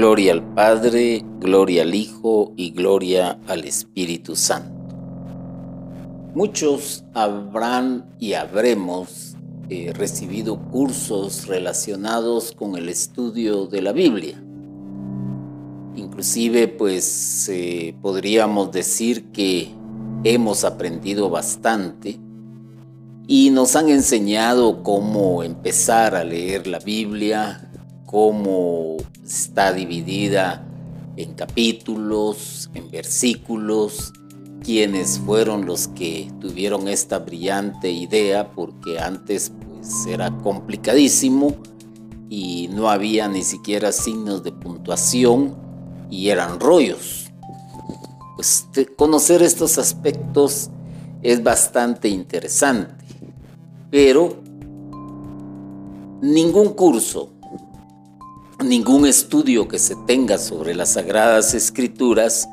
Gloria 0.00 0.32
al 0.32 0.54
Padre, 0.54 1.22
gloria 1.40 1.82
al 1.82 1.94
Hijo 1.94 2.54
y 2.56 2.70
gloria 2.70 3.38
al 3.46 3.66
Espíritu 3.66 4.34
Santo. 4.34 4.96
Muchos 6.34 7.04
habrán 7.12 8.06
y 8.18 8.32
habremos 8.32 9.36
eh, 9.68 9.92
recibido 9.94 10.58
cursos 10.70 11.46
relacionados 11.48 12.52
con 12.52 12.76
el 12.78 12.88
estudio 12.88 13.66
de 13.66 13.82
la 13.82 13.92
Biblia. 13.92 14.42
Inclusive, 15.96 16.66
pues 16.68 17.46
eh, 17.50 17.94
podríamos 18.00 18.72
decir 18.72 19.26
que 19.32 19.68
hemos 20.24 20.64
aprendido 20.64 21.28
bastante 21.28 22.18
y 23.26 23.50
nos 23.50 23.76
han 23.76 23.90
enseñado 23.90 24.82
cómo 24.82 25.42
empezar 25.42 26.14
a 26.14 26.24
leer 26.24 26.66
la 26.66 26.78
Biblia, 26.78 27.69
cómo 28.10 28.96
está 29.24 29.72
dividida 29.72 30.66
en 31.16 31.34
capítulos, 31.34 32.68
en 32.74 32.90
versículos, 32.90 34.12
quiénes 34.64 35.20
fueron 35.20 35.64
los 35.64 35.86
que 35.86 36.28
tuvieron 36.40 36.88
esta 36.88 37.20
brillante 37.20 37.88
idea, 37.88 38.50
porque 38.50 38.98
antes 38.98 39.52
pues 39.60 40.06
era 40.06 40.36
complicadísimo 40.38 41.54
y 42.28 42.68
no 42.72 42.90
había 42.90 43.28
ni 43.28 43.44
siquiera 43.44 43.92
signos 43.92 44.42
de 44.42 44.50
puntuación 44.50 45.56
y 46.10 46.30
eran 46.30 46.58
rollos. 46.58 47.30
Pues 48.34 48.66
conocer 48.96 49.40
estos 49.40 49.78
aspectos 49.78 50.68
es 51.22 51.44
bastante 51.44 52.08
interesante, 52.08 53.04
pero 53.88 54.42
ningún 56.20 56.70
curso 56.70 57.34
ningún 58.64 59.06
estudio 59.06 59.68
que 59.68 59.78
se 59.78 59.96
tenga 60.06 60.38
sobre 60.38 60.74
las 60.74 60.94
sagradas 60.94 61.54
escrituras 61.54 62.48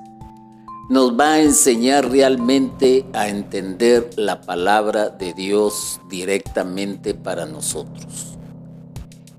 nos 0.89 1.19
va 1.19 1.33
a 1.33 1.41
enseñar 1.41 2.09
realmente 2.09 3.05
a 3.13 3.27
entender 3.27 4.09
la 4.16 4.41
palabra 4.41 5.09
de 5.09 5.33
Dios 5.33 6.00
directamente 6.09 7.13
para 7.13 7.45
nosotros. 7.45 8.38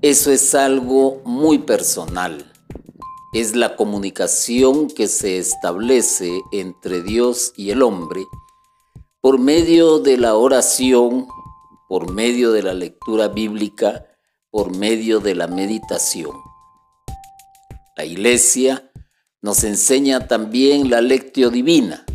Eso 0.01 0.31
es 0.31 0.53
algo 0.53 1.21
muy 1.25 1.59
personal. 1.59 2.45
Es 3.33 3.55
la 3.55 3.75
comunicación 3.75 4.89
que 4.89 5.07
se 5.07 5.37
establece 5.37 6.39
entre 6.51 7.01
Dios 7.01 7.53
y 7.57 7.71
el 7.71 7.81
hombre 7.81 8.25
por 9.21 9.39
medio 9.39 9.99
de 9.99 10.17
la 10.17 10.35
oración, 10.35 11.27
por 11.87 12.11
medio 12.11 12.51
de 12.51 12.63
la 12.63 12.73
lectura 12.73 13.27
bíblica, 13.27 14.05
por 14.49 14.75
medio 14.75 15.19
de 15.19 15.35
la 15.35 15.47
meditación. 15.47 16.48
La 17.99 18.05
iglesia 18.05 18.89
nos 19.41 19.65
enseña 19.65 20.25
también 20.25 20.89
la 20.89 21.01
lectio 21.01 21.49
divina 21.49 22.05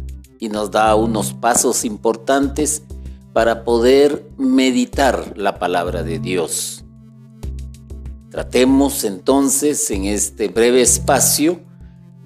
y 0.41 0.49
nos 0.49 0.71
da 0.71 0.95
unos 0.95 1.35
pasos 1.35 1.85
importantes 1.85 2.83
para 3.35 3.65
poder 3.65 4.27
meditar 4.39 5.37
la 5.37 5.59
palabra 5.59 6.03
de 6.03 6.19
Dios. 6.21 6.87
Tratemos 8.31 9.05
entonces 9.05 9.91
en 9.91 10.07
este 10.07 10.49
breve 10.49 10.81
espacio 10.81 11.61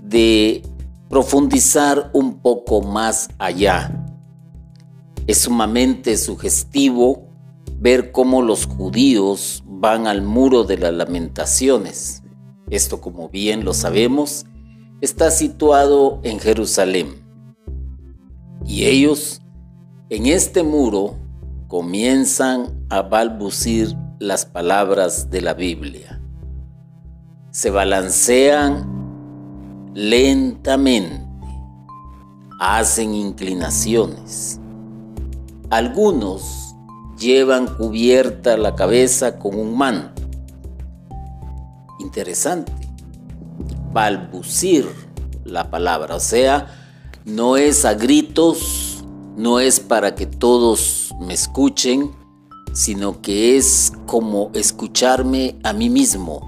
de 0.05 0.63
profundizar 1.11 2.13
un 2.15 2.41
poco 2.41 2.81
más 2.81 3.29
allá. 3.41 4.07
Es 5.27 5.39
sumamente 5.39 6.17
sugestivo 6.17 7.27
ver 7.77 8.13
cómo 8.13 8.41
los 8.41 8.67
judíos 8.67 9.65
van 9.67 10.07
al 10.07 10.23
muro 10.23 10.63
de 10.63 10.79
las 10.79 10.95
lamentaciones 10.95 12.23
esto, 12.71 13.01
como 13.01 13.29
bien 13.29 13.65
lo 13.65 13.73
sabemos, 13.73 14.47
está 15.01 15.31
situado 15.31 16.21
en 16.23 16.39
Jerusalén. 16.39 17.25
Y 18.67 18.85
ellos, 18.85 19.41
en 20.11 20.27
este 20.27 20.63
muro, 20.63 21.17
comienzan 21.69 22.85
a 22.91 23.03
balbucir 23.03 23.97
las 24.19 24.45
palabras 24.45 25.31
de 25.31 25.41
la 25.41 25.55
Biblia. 25.55 26.21
Se 27.51 27.71
balancean 27.71 28.87
lentamente, 29.95 31.27
hacen 32.61 33.15
inclinaciones. 33.15 34.61
Algunos 35.71 36.75
llevan 37.19 37.67
cubierta 37.77 38.57
la 38.57 38.75
cabeza 38.75 39.39
con 39.39 39.59
un 39.59 39.77
manto 39.77 40.28
interesante. 42.19 42.73
Balbucir 43.93 44.87
la 45.45 45.71
palabra, 45.71 46.17
o 46.17 46.21
sea, 46.21 46.67
no 47.25 47.57
es 47.57 47.85
a 47.85 47.95
gritos, 47.95 49.05
no 49.37 49.61
es 49.61 49.79
para 49.79 50.17
que 50.17 50.27
todos 50.27 51.15
me 51.21 51.35
escuchen, 51.35 52.11
sino 52.73 53.23
que 53.23 53.57
es 53.57 53.93
como 54.07 54.51
escucharme 54.53 55.61
a 55.63 55.73
mí 55.73 55.89
mismo 55.89 56.43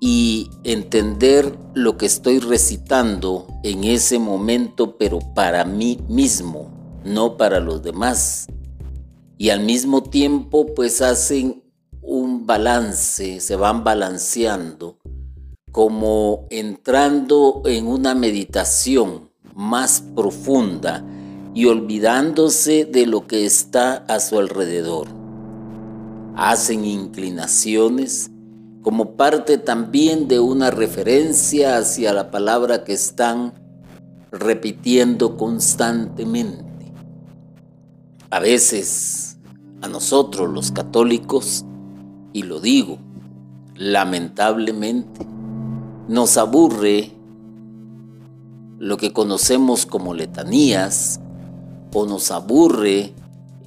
y 0.00 0.48
entender 0.64 1.58
lo 1.74 1.98
que 1.98 2.06
estoy 2.06 2.38
recitando 2.38 3.46
en 3.62 3.84
ese 3.84 4.18
momento, 4.18 4.96
pero 4.96 5.18
para 5.34 5.66
mí 5.66 5.98
mismo, 6.08 6.70
no 7.04 7.36
para 7.36 7.60
los 7.60 7.82
demás. 7.82 8.46
Y 9.36 9.50
al 9.50 9.60
mismo 9.60 10.02
tiempo, 10.02 10.74
pues 10.74 11.02
hacen 11.02 11.65
balance, 12.46 13.40
se 13.40 13.56
van 13.56 13.82
balanceando, 13.82 14.98
como 15.72 16.46
entrando 16.50 17.62
en 17.66 17.88
una 17.88 18.14
meditación 18.14 19.30
más 19.54 20.02
profunda 20.14 21.04
y 21.54 21.66
olvidándose 21.66 22.84
de 22.84 23.06
lo 23.06 23.26
que 23.26 23.44
está 23.44 24.04
a 24.08 24.20
su 24.20 24.38
alrededor. 24.38 25.08
Hacen 26.36 26.84
inclinaciones 26.84 28.30
como 28.82 29.16
parte 29.16 29.58
también 29.58 30.28
de 30.28 30.38
una 30.38 30.70
referencia 30.70 31.78
hacia 31.78 32.12
la 32.12 32.30
palabra 32.30 32.84
que 32.84 32.92
están 32.92 33.54
repitiendo 34.30 35.36
constantemente. 35.36 36.64
A 38.30 38.38
veces 38.38 39.38
a 39.82 39.88
nosotros 39.88 40.52
los 40.52 40.70
católicos 40.70 41.64
y 42.36 42.42
lo 42.42 42.60
digo, 42.60 42.98
lamentablemente, 43.76 45.24
nos 46.06 46.36
aburre 46.36 47.10
lo 48.78 48.98
que 48.98 49.14
conocemos 49.14 49.86
como 49.86 50.12
letanías 50.12 51.18
o 51.94 52.04
nos 52.04 52.30
aburre 52.30 53.14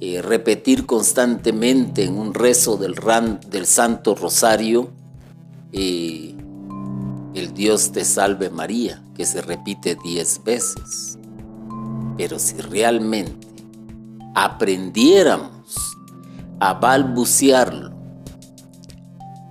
eh, 0.00 0.22
repetir 0.22 0.86
constantemente 0.86 2.04
en 2.04 2.16
un 2.16 2.32
rezo 2.32 2.76
del, 2.76 2.94
del 3.50 3.66
Santo 3.66 4.14
Rosario 4.14 4.90
eh, 5.72 6.36
el 7.34 7.52
Dios 7.52 7.90
te 7.90 8.04
salve 8.04 8.50
María, 8.50 9.02
que 9.16 9.26
se 9.26 9.42
repite 9.42 9.96
diez 10.04 10.40
veces. 10.44 11.18
Pero 12.16 12.38
si 12.38 12.54
realmente 12.58 13.48
aprendiéramos 14.36 15.96
a 16.60 16.74
balbucearlo, 16.74 17.89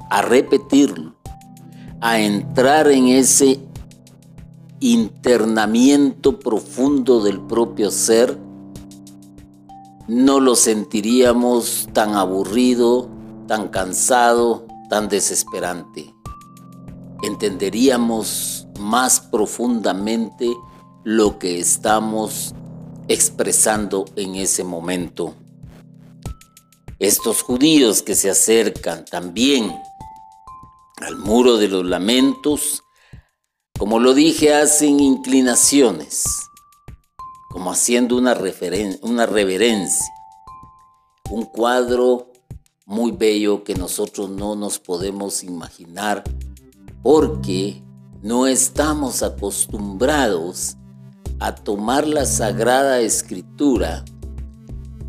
a 0.10 0.22
repetirlo, 0.22 1.16
a 2.02 2.20
entrar 2.20 2.90
en 2.90 3.08
ese 3.08 3.60
internamiento 4.80 6.40
profundo 6.40 7.22
del 7.22 7.40
propio 7.42 7.92
ser, 7.92 8.38
no 10.08 10.40
lo 10.40 10.56
sentiríamos 10.56 11.88
tan 11.94 12.16
aburrido, 12.16 13.10
tan 13.48 13.68
cansado, 13.68 14.66
tan 14.90 15.08
desesperante. 15.08 16.14
Entenderíamos 17.22 18.68
más 18.80 19.20
profundamente 19.20 20.52
lo 21.04 21.38
que 21.38 21.60
estamos 21.60 22.56
expresando 23.08 24.06
en 24.16 24.36
ese 24.36 24.64
momento. 24.64 25.36
Estos 26.98 27.42
judíos 27.42 28.02
que 28.02 28.16
se 28.16 28.30
acercan 28.30 29.06
también 29.06 29.76
al 31.10 31.18
muro 31.18 31.58
de 31.58 31.68
los 31.68 31.84
lamentos, 31.86 32.84
como 33.78 34.00
lo 34.00 34.14
dije, 34.14 34.54
hacen 34.54 35.00
inclinaciones, 35.00 36.24
como 37.50 37.72
haciendo 37.72 38.16
una, 38.16 38.38
una 39.02 39.26
reverencia, 39.26 40.14
un 41.32 41.46
cuadro 41.46 42.32
muy 42.86 43.12
bello 43.12 43.64
que 43.64 43.74
nosotros 43.74 44.30
no 44.30 44.56
nos 44.56 44.78
podemos 44.78 45.44
imaginar 45.44 46.24
porque 47.02 47.82
no 48.22 48.46
estamos 48.46 49.24
acostumbrados 49.24 50.78
a 51.40 51.56
tomar 51.56 52.08
la 52.08 52.28
sagrada 52.28 53.00
escritura 53.00 54.06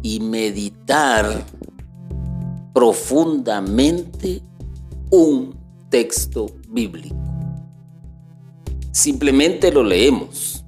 y 0.00 0.20
meditar 0.20 1.44
profundamente 2.72 4.42
un 5.10 5.59
texto 5.90 6.46
bíblico. 6.68 7.16
Simplemente 8.92 9.72
lo 9.72 9.82
leemos. 9.82 10.64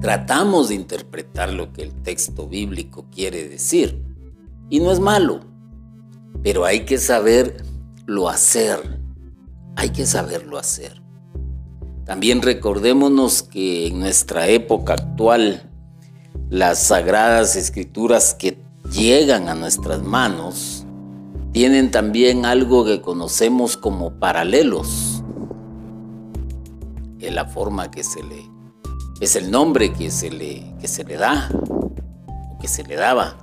Tratamos 0.00 0.68
de 0.68 0.76
interpretar 0.76 1.52
lo 1.52 1.72
que 1.72 1.82
el 1.82 1.92
texto 2.02 2.46
bíblico 2.46 3.06
quiere 3.12 3.48
decir. 3.48 4.02
Y 4.70 4.78
no 4.78 4.92
es 4.92 5.00
malo, 5.00 5.40
pero 6.42 6.64
hay 6.64 6.84
que 6.84 6.98
saberlo 6.98 8.28
hacer. 8.28 9.00
Hay 9.74 9.90
que 9.90 10.06
saberlo 10.06 10.56
hacer. 10.56 11.02
También 12.04 12.42
recordémonos 12.42 13.42
que 13.42 13.88
en 13.88 14.00
nuestra 14.00 14.46
época 14.48 14.94
actual, 14.94 15.70
las 16.48 16.84
sagradas 16.84 17.56
escrituras 17.56 18.34
que 18.34 18.58
llegan 18.90 19.48
a 19.48 19.54
nuestras 19.54 20.02
manos 20.02 20.77
tienen 21.58 21.90
también 21.90 22.46
algo 22.46 22.84
que 22.84 23.00
conocemos 23.00 23.76
como 23.76 24.12
paralelos. 24.12 25.24
Es 27.18 27.34
la 27.34 27.46
forma 27.46 27.90
que 27.90 28.04
se 28.04 28.22
le 28.22 28.48
es 29.20 29.34
el 29.34 29.50
nombre 29.50 29.92
que 29.92 30.12
se 30.12 30.30
le 30.30 30.72
que 30.80 30.86
se 30.86 31.02
le 31.02 31.16
da 31.16 31.50
que 32.60 32.68
se 32.68 32.84
le 32.84 32.94
daba. 32.94 33.38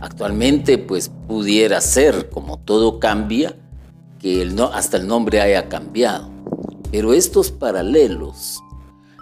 Actualmente 0.00 0.76
pues 0.76 1.10
pudiera 1.26 1.80
ser 1.80 2.28
como 2.28 2.58
todo 2.58 3.00
cambia 3.00 3.56
que 4.18 4.42
el 4.42 4.54
no, 4.54 4.64
hasta 4.64 4.98
el 4.98 5.06
nombre 5.06 5.40
haya 5.40 5.70
cambiado. 5.70 6.28
Pero 6.92 7.14
estos 7.14 7.50
paralelos 7.50 8.60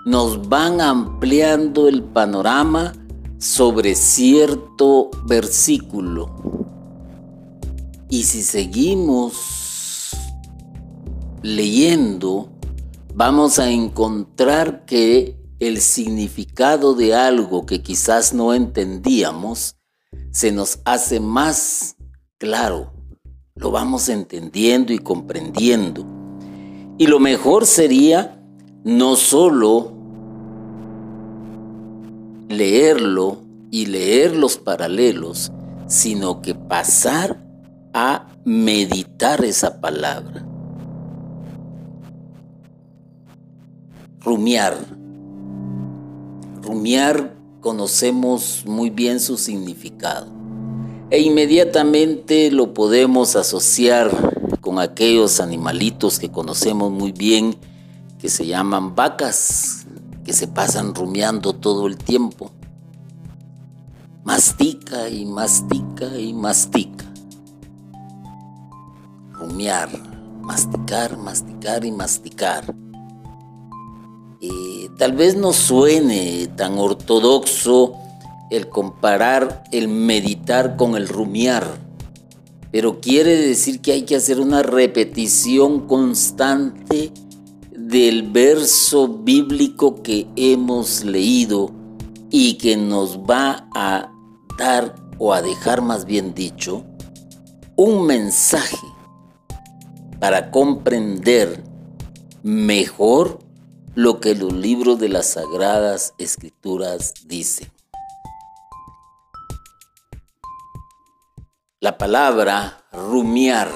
nos 0.04 0.48
van 0.48 0.80
ampliando 0.80 1.86
el 1.86 2.02
panorama 2.02 2.94
sobre 3.38 3.94
cierto 3.94 5.08
versículo. 5.28 6.55
Y 8.08 8.22
si 8.22 8.42
seguimos 8.42 10.12
leyendo, 11.42 12.50
vamos 13.14 13.58
a 13.58 13.70
encontrar 13.70 14.84
que 14.84 15.36
el 15.58 15.80
significado 15.80 16.94
de 16.94 17.14
algo 17.14 17.66
que 17.66 17.82
quizás 17.82 18.32
no 18.32 18.54
entendíamos 18.54 19.76
se 20.30 20.52
nos 20.52 20.80
hace 20.84 21.18
más 21.18 21.96
claro. 22.38 22.92
Lo 23.54 23.70
vamos 23.70 24.08
entendiendo 24.08 24.92
y 24.92 24.98
comprendiendo. 24.98 26.04
Y 26.98 27.06
lo 27.06 27.18
mejor 27.18 27.66
sería 27.66 28.40
no 28.84 29.16
solo 29.16 29.92
leerlo 32.48 33.42
y 33.70 33.86
leer 33.86 34.36
los 34.36 34.58
paralelos, 34.58 35.52
sino 35.88 36.40
que 36.42 36.54
pasar 36.54 37.45
a 37.98 38.26
meditar 38.44 39.42
esa 39.42 39.80
palabra. 39.80 40.44
Rumiar. 44.20 44.76
Rumiar 46.62 47.34
conocemos 47.62 48.64
muy 48.66 48.90
bien 48.90 49.18
su 49.18 49.38
significado 49.38 50.26
e 51.08 51.20
inmediatamente 51.20 52.50
lo 52.50 52.74
podemos 52.74 53.34
asociar 53.34 54.10
con 54.60 54.78
aquellos 54.78 55.40
animalitos 55.40 56.18
que 56.18 56.30
conocemos 56.30 56.92
muy 56.92 57.12
bien 57.12 57.56
que 58.18 58.28
se 58.28 58.44
llaman 58.44 58.94
vacas 58.94 59.86
que 60.22 60.34
se 60.34 60.48
pasan 60.48 60.94
rumiando 60.94 61.54
todo 61.54 61.86
el 61.86 61.96
tiempo. 61.96 62.50
Mastica 64.22 65.08
y 65.08 65.24
mastica 65.24 66.18
y 66.18 66.34
mastica. 66.34 67.05
Rumiar, 69.38 69.88
masticar, 70.40 71.16
masticar 71.16 71.84
y 71.84 71.92
masticar. 71.92 72.74
Tal 74.98 75.12
vez 75.12 75.36
no 75.36 75.52
suene 75.52 76.48
tan 76.56 76.78
ortodoxo 76.78 77.92
el 78.50 78.70
comparar 78.70 79.64
el 79.70 79.88
meditar 79.88 80.76
con 80.76 80.96
el 80.96 81.06
rumiar, 81.06 81.78
pero 82.72 83.00
quiere 83.00 83.36
decir 83.36 83.82
que 83.82 83.92
hay 83.92 84.02
que 84.02 84.16
hacer 84.16 84.40
una 84.40 84.62
repetición 84.62 85.86
constante 85.86 87.12
del 87.76 88.22
verso 88.30 89.06
bíblico 89.08 90.02
que 90.02 90.26
hemos 90.34 91.04
leído 91.04 91.70
y 92.30 92.54
que 92.54 92.76
nos 92.78 93.18
va 93.18 93.68
a 93.74 94.10
dar 94.58 94.94
o 95.18 95.34
a 95.34 95.42
dejar 95.42 95.82
más 95.82 96.06
bien 96.06 96.32
dicho 96.34 96.84
un 97.76 98.06
mensaje 98.06 98.86
para 100.18 100.50
comprender 100.50 101.62
mejor 102.42 103.40
lo 103.94 104.20
que 104.20 104.34
los 104.34 104.52
libros 104.52 104.98
de 104.98 105.08
las 105.08 105.26
sagradas 105.26 106.14
escrituras 106.18 107.14
dicen. 107.26 107.70
La 111.80 111.98
palabra 111.98 112.84
rumiar 112.92 113.70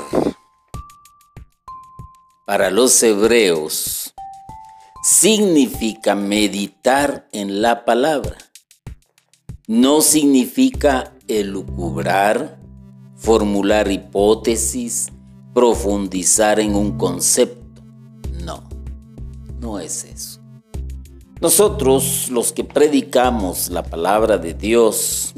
para 2.47 2.71
los 2.71 3.03
hebreos 3.03 4.13
significa 5.03 6.15
meditar 6.15 7.29
en 7.33 7.63
la 7.63 7.85
palabra. 7.85 8.37
No 9.67 10.01
significa 10.01 11.13
elucubrar, 11.29 12.59
formular 13.17 13.91
hipótesis, 13.91 15.13
profundizar 15.55 16.61
en 16.61 16.75
un 16.75 16.97
concepto. 16.97 17.83
No, 18.45 18.63
no 19.61 19.79
es 19.79 20.05
eso. 20.05 20.41
Nosotros, 21.41 22.29
los 22.31 22.53
que 22.53 22.65
predicamos 22.65 23.71
la 23.71 23.83
palabra 23.83 24.37
de 24.37 24.53
Dios, 24.53 25.35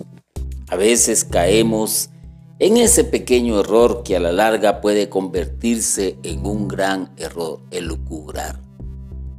a 0.69 0.76
veces 0.76 1.25
caemos 1.25 2.11
en 2.59 2.76
ese 2.76 3.05
pequeño 3.05 3.61
error 3.61 4.03
que 4.05 4.17
a 4.17 4.20
la 4.20 4.32
larga 4.32 4.81
puede 4.81 5.09
convertirse 5.09 6.19
en 6.23 6.44
un 6.44 6.67
gran 6.67 7.12
error, 7.17 7.61
el 7.70 7.87
lucubrar. 7.87 8.61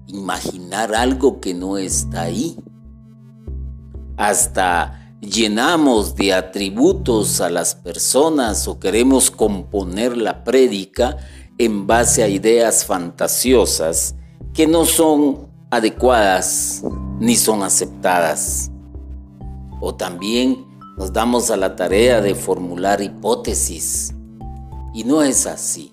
Imaginar 0.08 0.94
algo 0.94 1.40
que 1.40 1.54
no 1.54 1.78
está 1.78 2.24
ahí. 2.24 2.58
Hasta 4.16 5.03
llenamos 5.24 6.16
de 6.16 6.34
atributos 6.34 7.42
a 7.42 7.50
las 7.50 7.76
personas 7.76 8.68
o 8.68 8.80
queremos 8.80 9.32
componer 9.32 10.18
la 10.18 10.44
prédica 10.44 11.18
en 11.58 11.88
base 11.88 12.24
a 12.24 12.28
ideas 12.28 12.86
fantasiosas 12.86 14.16
que 14.54 14.68
no 14.68 14.86
son 14.86 15.48
adecuadas 15.72 16.84
ni 17.20 17.36
son 17.36 17.64
aceptadas. 17.64 18.72
O 19.82 19.96
también 19.96 20.66
nos 20.98 21.12
damos 21.12 21.50
a 21.52 21.58
la 21.58 21.76
tarea 21.76 22.22
de 22.22 22.36
formular 22.36 23.02
hipótesis. 23.02 24.14
Y 24.94 25.04
no 25.04 25.24
es 25.24 25.48
así. 25.48 25.92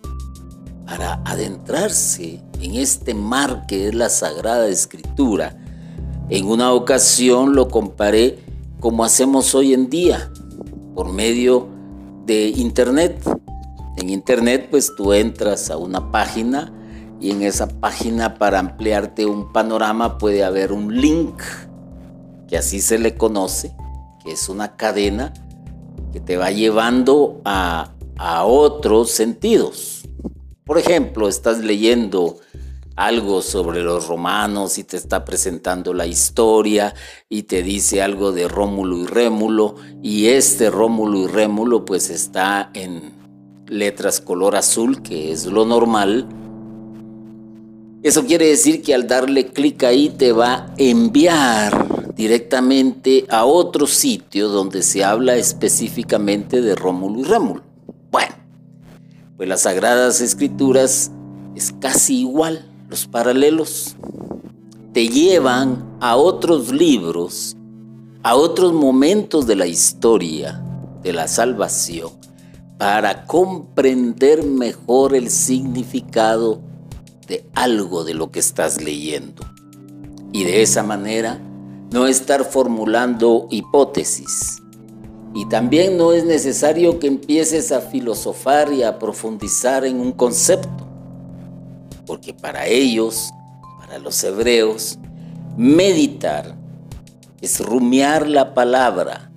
Para 0.85 1.23
adentrarse 1.25 2.43
en 2.61 2.75
este 2.75 3.15
mar 3.15 3.65
que 3.67 3.89
es 3.89 3.95
la 3.95 4.11
Sagrada 4.11 4.67
Escritura, 4.69 5.57
en 6.29 6.47
una 6.47 6.73
ocasión 6.73 7.55
lo 7.55 7.69
comparé 7.69 8.50
como 8.81 9.05
hacemos 9.05 9.55
hoy 9.55 9.75
en 9.75 9.91
día, 9.91 10.33
por 10.95 11.13
medio 11.13 11.69
de 12.25 12.49
Internet. 12.49 13.23
En 13.97 14.09
Internet 14.09 14.69
pues 14.71 14.95
tú 14.97 15.13
entras 15.13 15.71
a 15.71 15.77
una 15.77 16.11
página 16.11 16.73
y 17.21 17.31
en 17.31 17.43
esa 17.43 17.69
página 17.69 18.37
para 18.37 18.59
ampliarte 18.59 19.27
un 19.27 19.53
panorama 19.53 20.17
puede 20.17 20.43
haber 20.43 20.73
un 20.73 20.99
link, 20.99 21.43
que 22.49 22.57
así 22.57 22.81
se 22.81 22.99
le 22.99 23.15
conoce, 23.15 23.77
que 24.25 24.33
es 24.33 24.49
una 24.49 24.77
cadena 24.77 25.35
que 26.13 26.21
te 26.21 26.39
va 26.39 26.51
llevando 26.51 27.41
a, 27.45 27.95
otros 28.45 29.13
sentidos. 29.13 30.03
Por 30.65 30.77
ejemplo, 30.77 31.27
estás 31.27 31.61
leyendo 31.61 32.37
algo 33.01 33.41
sobre 33.41 33.83
los 33.83 34.09
romanos 34.09 34.77
y 34.77 34.85
te 34.85 34.99
está 34.99 35.25
presentando 35.25 35.95
la 35.95 36.07
historia 36.07 36.95
y 37.31 37.45
te 37.45 37.63
dice 37.63 38.03
algo 38.03 38.31
de 38.31 38.47
Rómulo 38.47 38.99
y 38.99 39.07
Rémulo 39.07 39.77
y 40.03 40.27
este 40.27 40.69
Rómulo 40.69 41.21
y 41.21 41.27
Rémulo 41.27 41.87
pues 41.87 42.11
está 42.11 42.71
en 42.75 43.15
letras 43.67 44.21
color 44.21 44.55
azul 44.55 45.01
que 45.03 45.33
es 45.33 45.47
lo 45.47 45.65
normal. 45.65 46.29
Eso 48.03 48.27
quiere 48.27 48.49
decir 48.49 48.83
que 48.83 48.95
al 48.95 49.09
darle 49.09 49.47
clic 49.47 49.83
ahí 49.85 50.11
te 50.11 50.33
va 50.33 50.55
a 50.55 50.75
enviar 50.77 52.13
directamente 52.15 53.25
a 53.31 53.47
otro 53.47 53.87
sitio 53.87 54.49
donde 54.49 54.83
se 54.83 55.05
habla 55.05 55.37
específicamente 55.37 56.61
de 56.61 56.75
Rómulo 56.75 57.21
y 57.21 57.25
Rémulo. 57.25 57.63
Bueno, 58.11 58.35
pues 59.39 59.49
las 59.49 59.63
Sagradas 59.63 60.21
Escrituras 60.21 61.11
es 61.55 61.73
casi 61.81 62.21
igual, 62.21 62.70
los 62.91 63.07
paralelos 63.07 63.95
te 64.93 65.09
llevan 65.09 65.97
a 66.01 66.17
otros 66.17 66.73
libros, 66.73 67.57
a 68.25 68.35
otros 68.35 68.73
momentos 68.73 69.47
de 69.47 69.55
la 69.55 69.69
historia 69.69 70.61
de 71.05 71.13
la 71.13 71.29
salvación, 71.29 72.11
para 72.79 73.27
comprender 73.27 74.43
mejor 74.43 75.15
el 75.15 75.31
significado 75.31 76.61
de 77.29 77.47
algo 77.55 78.03
de 78.03 78.15
lo 78.15 78.33
que 78.33 78.41
estás 78.41 78.83
leyendo. 78.83 79.45
Y 80.33 80.43
de 80.43 80.63
esa 80.63 80.83
manera 80.83 81.41
no 81.93 82.09
estar 82.09 82.45
formulando 82.45 83.47
hipótesis. 83.51 84.61
Y 85.33 85.49
también 85.49 85.97
no 85.97 86.13
es 86.13 86.25
necesario 86.25 86.99
que 86.99 87.07
empieces 87.07 87.71
a 87.71 87.81
filosofar 87.81 88.73
y 88.73 88.83
a 88.83 88.99
profundizar 88.99 89.85
en 89.85 90.01
un 90.01 90.11
concepto, 90.11 90.90
porque 92.11 92.35
para 92.35 92.67
ellos, 92.67 93.31
para 93.79 94.01
los 94.01 94.25
hebreos, 94.25 94.99
meditar 95.57 96.57
es 97.41 97.65
rumiar 97.65 98.27
la 98.27 98.53
palabra, 98.53 99.31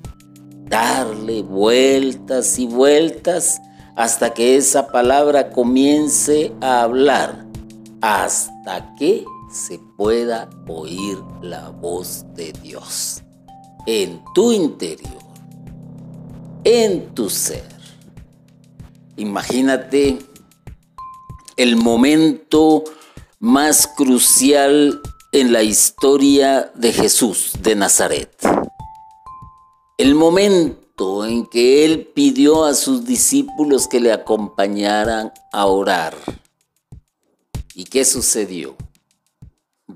darle 0.66 1.44
vueltas 1.44 2.58
y 2.58 2.66
vueltas 2.66 3.62
hasta 3.96 4.34
que 4.34 4.58
esa 4.58 4.88
palabra 4.88 5.52
comience 5.52 6.52
a 6.62 6.82
hablar, 6.82 7.46
hasta 8.02 8.96
que 8.96 9.24
se 9.52 9.80
pueda 9.96 10.50
oír 10.68 11.20
la 11.44 11.70
voz 11.70 12.26
de 12.34 12.54
Dios 12.54 13.22
en 13.86 14.20
tu 14.34 14.52
interior, 14.52 15.22
en 16.64 17.14
tu 17.14 17.30
ser. 17.30 17.70
Imagínate 19.16 20.33
el 21.58 21.76
momento 21.76 22.84
más 23.40 23.88
crucial 23.88 25.02
en 25.32 25.52
la 25.52 25.64
historia 25.64 26.72
de 26.76 26.94
Jesús 26.94 27.54
de 27.62 27.76
Nazaret. 27.76 28.32
El 29.98 30.16
momento 30.16 31.26
en 31.26 31.46
que 31.46 31.86
él 31.86 32.08
pidió 32.14 32.66
a 32.66 32.74
sus 32.74 33.06
discípulos 33.06 33.88
que 33.88 34.00
le 34.00 34.12
acompañaran 34.12 35.32
a 35.52 35.66
orar. 35.66 36.16
¿Y 37.76 37.86
qué 37.86 38.06
sucedió? 38.06 38.76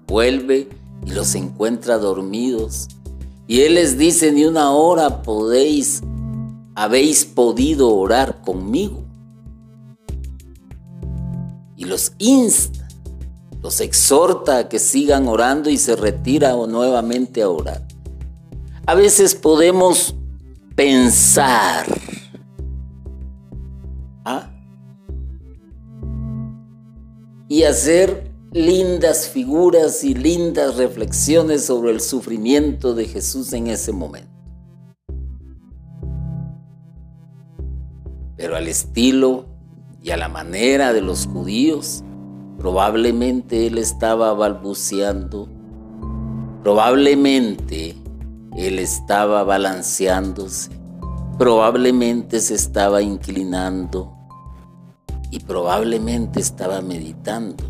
vuelve 0.08 0.70
y 1.06 1.12
los 1.12 1.36
encuentra 1.36 1.98
dormidos. 1.98 2.88
Y 3.48 3.62
Él 3.62 3.76
les 3.76 3.98
dice, 3.98 4.32
ni 4.32 4.46
una 4.46 4.72
hora 4.72 5.22
podéis, 5.22 6.02
habéis 6.76 7.26
podido 7.26 7.94
orar 7.96 8.42
conmigo. 8.42 9.04
Y 11.78 11.86
los 11.86 12.12
insta, 12.18 12.88
los 13.62 13.80
exhorta 13.80 14.58
a 14.58 14.70
que 14.70 14.80
sigan 14.80 15.28
orando 15.28 15.70
y 15.70 15.78
se 15.78 15.96
retira 15.96 16.54
nuevamente 16.68 17.42
a 17.42 17.50
orar. 17.50 17.88
A 18.86 18.96
veces 18.96 19.36
podemos 19.36 20.16
pensar, 20.76 21.86
¿ah? 24.26 24.50
y 27.48 27.64
hacer 27.64 28.32
lindas 28.52 29.28
figuras 29.30 30.04
y 30.04 30.14
lindas 30.14 30.76
reflexiones 30.78 31.66
sobre 31.66 31.92
el 31.92 32.02
sufrimiento 32.02 32.94
de 32.94 33.06
Jesús 33.06 33.54
en 33.54 33.68
ese 33.68 33.92
momento. 33.92 34.32
Pero 38.36 38.56
al 38.56 38.68
estilo 38.68 39.47
y 40.08 40.12
a 40.12 40.16
la 40.16 40.30
manera 40.30 40.94
de 40.94 41.02
los 41.02 41.28
judíos, 41.28 42.02
probablemente 42.58 43.68
él 43.68 43.78
estaba 43.78 44.34
balbuceando, 44.34 45.50
probablemente 46.64 47.94
él 48.56 48.80
estaba 48.80 49.44
balanceándose, 49.44 50.72
probablemente 51.38 52.40
se 52.40 52.56
estaba 52.56 53.02
inclinando 53.02 54.16
y 55.30 55.40
probablemente 55.40 56.40
estaba 56.40 56.80
meditando 56.80 57.66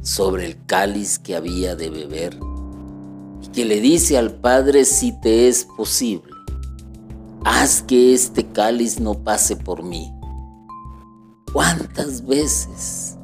sobre 0.00 0.46
el 0.46 0.66
cáliz 0.66 1.20
que 1.20 1.36
había 1.36 1.76
de 1.76 1.90
beber 1.90 2.40
y 3.40 3.46
que 3.52 3.64
le 3.64 3.80
dice 3.80 4.18
al 4.18 4.32
Padre 4.32 4.84
si 4.84 5.12
te 5.20 5.46
es 5.46 5.64
posible, 5.76 6.32
haz 7.44 7.82
que 7.82 8.14
este 8.14 8.46
cáliz 8.46 8.98
no 8.98 9.14
pase 9.14 9.54
por 9.54 9.84
mí. 9.84 10.15
¿Cuántas 11.52 12.26
veces 12.26 13.16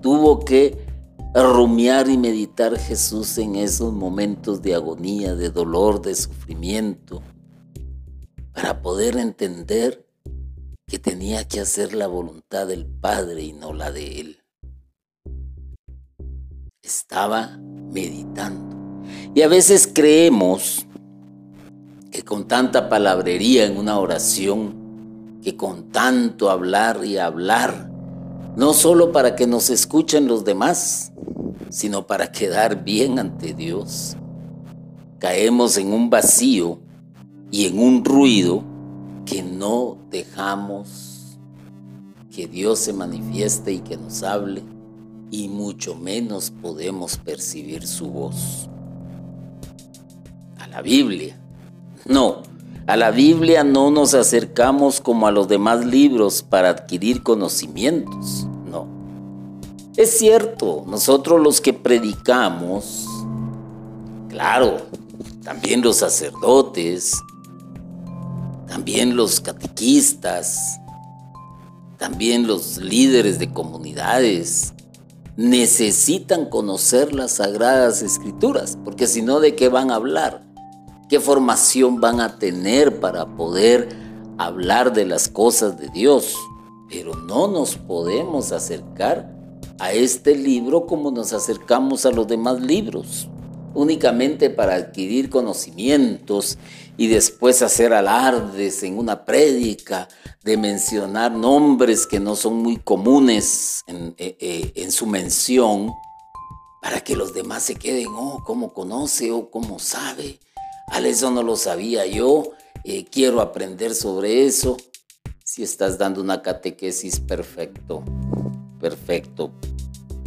tuvo 0.00 0.44
que 0.44 0.86
rumiar 1.34 2.08
y 2.08 2.16
meditar 2.16 2.78
Jesús 2.78 3.38
en 3.38 3.56
esos 3.56 3.92
momentos 3.92 4.62
de 4.62 4.74
agonía, 4.74 5.34
de 5.34 5.50
dolor, 5.50 6.00
de 6.00 6.14
sufrimiento, 6.14 7.22
para 8.52 8.82
poder 8.82 9.16
entender 9.16 10.06
que 10.86 10.98
tenía 10.98 11.46
que 11.48 11.60
hacer 11.60 11.94
la 11.94 12.06
voluntad 12.06 12.66
del 12.66 12.86
Padre 12.86 13.42
y 13.42 13.52
no 13.52 13.72
la 13.72 13.90
de 13.90 14.20
Él? 14.20 14.44
estaba 16.84 17.58
meditando. 17.92 18.76
Y 19.34 19.42
a 19.42 19.48
veces 19.48 19.90
creemos 19.92 20.86
que 22.10 22.22
con 22.22 22.46
tanta 22.46 22.88
palabrería 22.88 23.64
en 23.64 23.76
una 23.76 23.98
oración, 23.98 24.83
que 25.44 25.56
con 25.56 25.92
tanto 25.92 26.48
hablar 26.48 27.04
y 27.04 27.18
hablar, 27.18 27.90
no 28.56 28.72
solo 28.72 29.12
para 29.12 29.36
que 29.36 29.46
nos 29.46 29.68
escuchen 29.68 30.26
los 30.26 30.42
demás, 30.42 31.12
sino 31.68 32.06
para 32.06 32.32
quedar 32.32 32.82
bien 32.82 33.18
ante 33.18 33.52
Dios, 33.52 34.16
caemos 35.18 35.76
en 35.76 35.92
un 35.92 36.08
vacío 36.08 36.80
y 37.50 37.66
en 37.66 37.78
un 37.78 38.02
ruido 38.06 38.64
que 39.26 39.42
no 39.42 39.98
dejamos 40.10 41.38
que 42.34 42.46
Dios 42.46 42.78
se 42.78 42.94
manifieste 42.94 43.70
y 43.72 43.80
que 43.80 43.98
nos 43.98 44.22
hable 44.22 44.62
y 45.30 45.48
mucho 45.48 45.94
menos 45.94 46.50
podemos 46.50 47.18
percibir 47.18 47.86
su 47.86 48.06
voz. 48.08 48.70
A 50.58 50.66
la 50.68 50.80
Biblia. 50.80 51.38
No, 52.06 52.42
a 52.86 52.96
la 52.96 53.10
Biblia 53.10 53.64
no 53.64 53.90
nos 53.90 54.12
acercamos 54.14 55.00
como 55.00 55.26
a 55.26 55.30
los 55.30 55.48
demás 55.48 55.84
libros 55.86 56.42
para 56.42 56.68
adquirir 56.68 57.22
conocimientos. 57.22 58.46
No. 58.70 58.86
Es 59.96 60.18
cierto, 60.18 60.84
nosotros 60.86 61.40
los 61.40 61.60
que 61.60 61.72
predicamos, 61.72 63.06
claro, 64.28 64.76
también 65.42 65.80
los 65.80 65.96
sacerdotes, 65.96 67.22
también 68.66 69.16
los 69.16 69.40
catequistas, 69.40 70.78
también 71.96 72.46
los 72.46 72.76
líderes 72.76 73.38
de 73.38 73.50
comunidades, 73.50 74.74
necesitan 75.36 76.50
conocer 76.50 77.14
las 77.14 77.32
sagradas 77.32 78.02
escrituras, 78.02 78.76
porque 78.84 79.06
si 79.06 79.22
no, 79.22 79.40
¿de 79.40 79.56
qué 79.56 79.68
van 79.68 79.90
a 79.90 79.94
hablar? 79.94 80.44
¿Qué 81.08 81.20
formación 81.20 82.00
van 82.00 82.20
a 82.20 82.38
tener 82.38 82.98
para 82.98 83.26
poder 83.26 83.88
hablar 84.38 84.94
de 84.94 85.04
las 85.04 85.28
cosas 85.28 85.78
de 85.78 85.88
Dios? 85.88 86.36
Pero 86.88 87.14
no 87.14 87.46
nos 87.46 87.76
podemos 87.76 88.52
acercar 88.52 89.30
a 89.78 89.92
este 89.92 90.34
libro 90.34 90.86
como 90.86 91.10
nos 91.10 91.34
acercamos 91.34 92.06
a 92.06 92.10
los 92.10 92.26
demás 92.26 92.60
libros, 92.60 93.28
únicamente 93.74 94.48
para 94.48 94.76
adquirir 94.76 95.28
conocimientos 95.28 96.56
y 96.96 97.08
después 97.08 97.60
hacer 97.60 97.92
alardes 97.92 98.82
en 98.82 98.96
una 98.96 99.26
prédica 99.26 100.08
de 100.42 100.56
mencionar 100.56 101.32
nombres 101.32 102.06
que 102.06 102.18
no 102.18 102.34
son 102.34 102.62
muy 102.62 102.78
comunes 102.78 103.82
en, 103.86 104.14
eh, 104.16 104.72
eh, 104.74 104.90
su 104.90 105.06
mención, 105.06 105.92
para 106.80 107.00
que 107.00 107.16
los 107.16 107.34
demás 107.34 107.62
se 107.62 107.74
queden, 107.74 108.08
oh, 108.10 108.42
¿cómo 108.44 108.72
conoce? 108.72 109.32
oh, 109.32 109.50
¿cómo 109.50 109.78
sabe? 109.78 110.38
Al 110.88 111.06
eso 111.06 111.30
no 111.30 111.42
lo 111.42 111.56
sabía 111.56 112.06
yo, 112.06 112.52
eh, 112.84 113.04
quiero 113.04 113.40
aprender 113.40 113.94
sobre 113.94 114.46
eso. 114.46 114.76
Si 115.44 115.62
estás 115.62 115.98
dando 115.98 116.20
una 116.20 116.42
catequesis, 116.42 117.20
perfecto, 117.20 118.02
perfecto, 118.80 119.52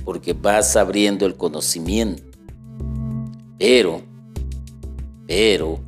porque 0.04 0.34
vas 0.34 0.76
abriendo 0.76 1.26
el 1.26 1.36
conocimiento. 1.36 2.24
Pero, 3.60 4.02
pero, 5.28 5.80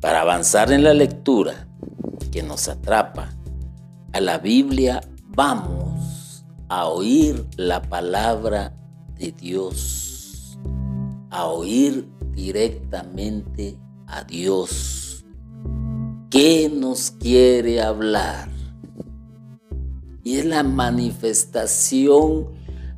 para 0.00 0.20
avanzar 0.20 0.72
en 0.72 0.84
la 0.84 0.94
lectura 0.94 1.68
que 2.30 2.42
nos 2.42 2.68
atrapa 2.68 3.32
a 4.12 4.20
la 4.20 4.38
Biblia, 4.38 5.00
vamos 5.28 6.44
a 6.68 6.86
oír 6.86 7.46
la 7.56 7.82
palabra 7.82 8.76
de 9.18 9.32
Dios, 9.32 10.58
a 11.30 11.46
oír 11.46 12.11
directamente 12.34 13.78
a 14.06 14.24
Dios. 14.24 15.24
¿Qué 16.30 16.70
nos 16.74 17.10
quiere 17.10 17.80
hablar? 17.80 18.50
Y 20.24 20.38
es 20.38 20.44
la 20.44 20.62
manifestación 20.62 22.48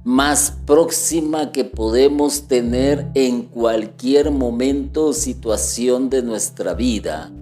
más 0.05 0.53
próxima 0.67 1.51
que 1.51 1.65
podemos 1.65 2.47
tener 2.49 3.11
en 3.15 3.43
cualquier 3.43 4.31
momento 4.31 5.07
o 5.07 5.13
situación 5.13 6.11
de 6.11 6.23
nuestra 6.23 6.75
vida 6.75 7.33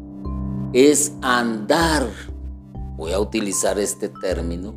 es 0.72 1.12
andar, 1.20 2.08
voy 2.96 3.12
a 3.12 3.20
utilizar 3.20 3.78
este 3.78 4.08
término, 4.08 4.74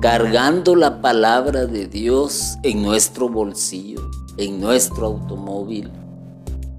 cargando 0.00 0.74
la 0.74 1.00
palabra 1.00 1.66
de 1.66 1.86
Dios 1.86 2.58
en 2.64 2.82
nuestro 2.82 3.28
bolsillo, 3.28 4.00
en 4.36 4.60
nuestro 4.60 5.06
automóvil, 5.06 5.92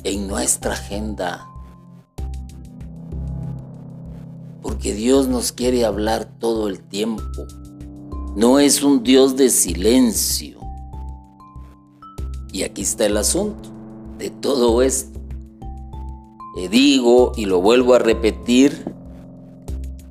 en 0.03 0.27
nuestra 0.27 0.73
agenda. 0.73 1.47
Porque 4.61 4.93
Dios 4.93 5.27
nos 5.27 5.51
quiere 5.51 5.85
hablar 5.85 6.25
todo 6.39 6.67
el 6.67 6.79
tiempo. 6.79 7.45
No 8.35 8.59
es 8.59 8.83
un 8.83 9.03
Dios 9.03 9.35
de 9.35 9.49
silencio. 9.49 10.59
Y 12.51 12.63
aquí 12.63 12.81
está 12.81 13.05
el 13.05 13.17
asunto 13.17 13.69
de 14.17 14.29
todo 14.29 14.81
esto. 14.81 15.19
Le 16.55 16.67
digo 16.67 17.31
y 17.35 17.45
lo 17.45 17.61
vuelvo 17.61 17.93
a 17.93 17.99
repetir, 17.99 18.83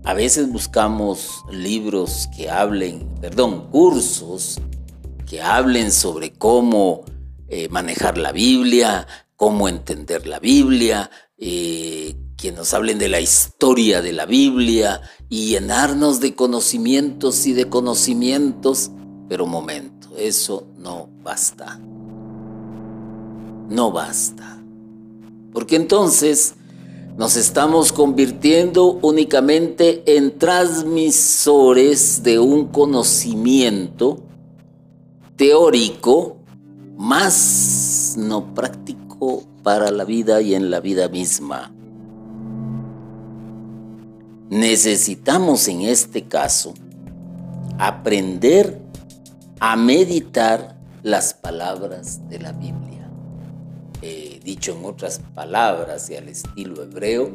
a 0.05 0.15
veces 0.15 0.51
buscamos 0.51 1.45
libros 1.51 2.29
que 2.35 2.49
hablen, 2.49 3.07
perdón, 3.21 3.69
cursos 3.71 4.59
que 5.27 5.43
hablen 5.43 5.93
sobre 5.93 6.33
cómo 6.33 7.05
eh, 7.49 7.69
manejar 7.69 8.17
la 8.17 8.33
Biblia, 8.33 9.07
cómo 9.39 9.69
entender 9.69 10.27
la 10.27 10.41
Biblia, 10.41 11.11
eh, 11.39 12.17
que 12.37 12.51
nos 12.51 12.75
hablen 12.75 12.99
de 12.99 13.09
la 13.09 13.21
historia 13.21 14.03
de 14.03 14.13
la 14.13 14.27
Biblia 14.27 15.01
y 15.29 15.51
llenarnos 15.51 16.19
de 16.19 16.35
conocimientos 16.35 17.47
y 17.47 17.53
de 17.53 17.69
conocimientos. 17.69 18.91
Pero 19.29 19.45
un 19.45 19.53
momento, 19.53 20.09
eso 20.19 20.67
no 20.77 21.09
basta. 21.23 21.79
No 23.69 23.93
basta. 23.93 24.61
Porque 25.53 25.77
entonces 25.77 26.57
nos 27.17 27.37
estamos 27.37 27.93
convirtiendo 27.93 28.99
únicamente 29.03 30.03
en 30.17 30.37
transmisores 30.37 32.25
de 32.25 32.41
un 32.41 32.67
conocimiento 32.67 34.19
teórico, 35.37 36.39
más 36.97 38.17
no 38.19 38.53
práctico 38.53 39.08
para 39.63 39.91
la 39.91 40.05
vida 40.05 40.41
y 40.41 40.55
en 40.55 40.71
la 40.71 40.81
vida 40.81 41.09
misma. 41.09 41.73
Necesitamos 44.51 45.69
en 45.69 45.83
este 45.83 46.25
caso 46.25 46.75
aprender 47.79 48.81
a 49.61 49.77
meditar 49.77 50.77
las 51.03 51.35
palabras 51.35 52.29
de 52.29 52.39
la 52.39 52.53
Biblia 52.53 52.89
dicho 54.49 54.73
en 54.73 54.83
otras 54.87 55.21
palabras 55.35 56.09
y 56.09 56.17
al 56.17 56.27
estilo 56.27 56.83
hebreo, 56.83 57.31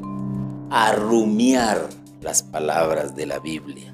a 0.71 0.93
rumiar 0.93 1.87
las 2.21 2.41
palabras 2.41 3.15
de 3.15 3.27
la 3.27 3.37
Biblia, 3.37 3.91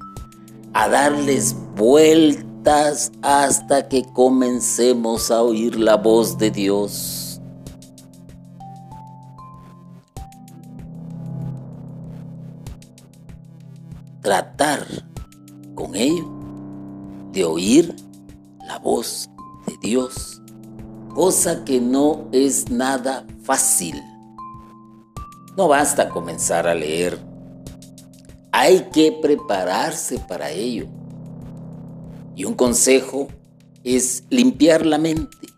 a 0.72 0.88
darles 0.88 1.54
vueltas 1.76 3.12
hasta 3.20 3.88
que 3.88 4.04
comencemos 4.14 5.30
a 5.30 5.42
oír 5.42 5.78
la 5.78 5.96
voz 5.96 6.38
de 6.38 6.50
Dios. 6.50 7.29
Tratar 14.30 14.86
con 15.74 15.96
ello 15.96 16.24
de 17.32 17.44
oír 17.44 17.96
la 18.64 18.78
voz 18.78 19.28
de 19.66 19.76
Dios 19.82 20.40
cosa 21.16 21.64
que 21.64 21.80
no 21.80 22.28
es 22.30 22.70
nada 22.70 23.26
fácil. 23.42 24.00
No 25.56 25.66
basta 25.66 26.10
comenzar 26.10 26.68
a 26.68 26.76
leer, 26.76 27.18
hay 28.52 28.88
que 28.92 29.18
prepararse 29.20 30.20
para 30.20 30.52
ello. 30.52 30.86
Y 32.36 32.44
un 32.44 32.54
consejo 32.54 33.26
es 33.82 34.22
limpiar 34.30 34.86
la 34.86 34.98
mente, 34.98 35.48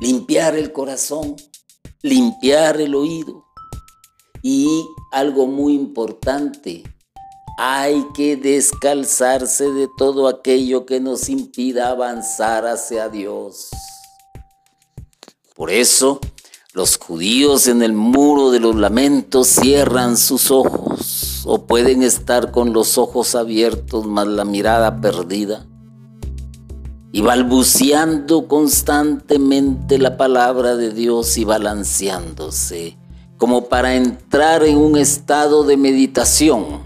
limpiar 0.00 0.56
el 0.56 0.72
corazón, 0.72 1.36
limpiar 2.02 2.80
el 2.80 2.96
oído. 2.96 3.44
Y 4.42 4.84
algo 5.12 5.46
muy 5.46 5.74
importante, 5.74 6.82
hay 7.58 8.06
que 8.12 8.36
descalzarse 8.36 9.70
de 9.72 9.88
todo 9.96 10.28
aquello 10.28 10.84
que 10.84 11.00
nos 11.00 11.28
impida 11.30 11.88
avanzar 11.88 12.66
hacia 12.66 13.08
Dios. 13.08 13.70
Por 15.54 15.70
eso, 15.70 16.20
los 16.74 16.98
judíos 16.98 17.66
en 17.66 17.82
el 17.82 17.94
muro 17.94 18.50
de 18.50 18.60
los 18.60 18.76
lamentos 18.76 19.46
cierran 19.48 20.18
sus 20.18 20.50
ojos 20.50 21.42
o 21.46 21.66
pueden 21.66 22.02
estar 22.02 22.50
con 22.50 22.74
los 22.74 22.98
ojos 22.98 23.34
abiertos 23.34 24.04
más 24.04 24.26
la 24.26 24.44
mirada 24.44 25.00
perdida 25.00 25.66
y 27.12 27.22
balbuceando 27.22 28.46
constantemente 28.46 29.98
la 29.98 30.18
palabra 30.18 30.76
de 30.76 30.92
Dios 30.92 31.38
y 31.38 31.44
balanceándose 31.44 32.98
como 33.38 33.70
para 33.70 33.94
entrar 33.94 34.62
en 34.64 34.76
un 34.76 34.98
estado 34.98 35.64
de 35.64 35.78
meditación 35.78 36.85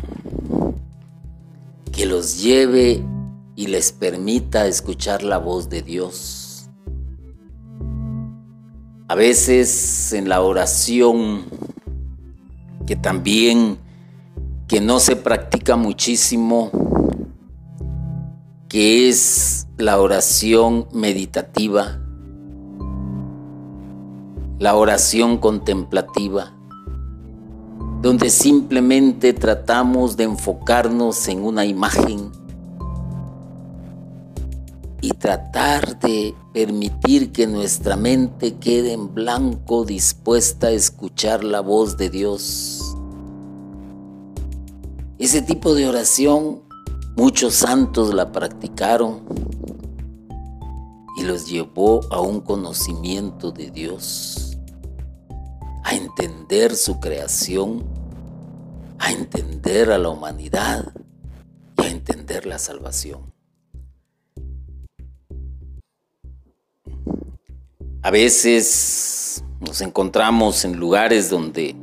que 1.92 2.06
los 2.06 2.42
lleve 2.42 3.04
y 3.56 3.66
les 3.66 3.92
permita 3.92 4.66
escuchar 4.66 5.22
la 5.22 5.38
voz 5.38 5.68
de 5.68 5.82
Dios. 5.82 6.70
A 9.08 9.14
veces 9.14 10.12
en 10.12 10.28
la 10.28 10.40
oración, 10.40 11.44
que 12.86 12.96
también 12.96 13.78
que 14.68 14.80
no 14.80 15.00
se 15.00 15.16
practica 15.16 15.74
muchísimo, 15.74 16.70
que 18.68 19.08
es 19.08 19.66
la 19.78 20.00
oración 20.00 20.86
meditativa, 20.92 22.00
la 24.60 24.76
oración 24.76 25.38
contemplativa, 25.38 26.54
donde 28.00 28.30
simplemente 28.30 29.32
tratamos 29.32 30.16
de 30.16 30.24
enfocarnos 30.24 31.28
en 31.28 31.44
una 31.44 31.66
imagen 31.66 32.32
y 35.02 35.10
tratar 35.10 35.98
de 36.00 36.34
permitir 36.52 37.32
que 37.32 37.46
nuestra 37.46 37.96
mente 37.96 38.56
quede 38.56 38.92
en 38.92 39.14
blanco 39.14 39.84
dispuesta 39.84 40.68
a 40.68 40.72
escuchar 40.72 41.44
la 41.44 41.60
voz 41.60 41.96
de 41.96 42.10
Dios. 42.10 42.96
Ese 45.18 45.42
tipo 45.42 45.74
de 45.74 45.86
oración 45.86 46.62
muchos 47.16 47.54
santos 47.54 48.14
la 48.14 48.32
practicaron 48.32 49.20
y 51.18 51.22
los 51.22 51.50
llevó 51.50 52.00
a 52.10 52.20
un 52.20 52.40
conocimiento 52.40 53.52
de 53.52 53.70
Dios, 53.70 54.39
a 55.90 55.94
entender 55.96 56.76
su 56.76 57.00
creación, 57.00 57.84
a 59.00 59.10
entender 59.10 59.90
a 59.90 59.98
la 59.98 60.10
humanidad 60.10 60.92
y 61.76 61.82
a 61.82 61.88
entender 61.88 62.46
la 62.46 62.60
salvación. 62.60 63.32
A 68.02 68.10
veces 68.12 69.42
nos 69.58 69.80
encontramos 69.80 70.64
en 70.64 70.76
lugares 70.76 71.28
donde 71.28 71.74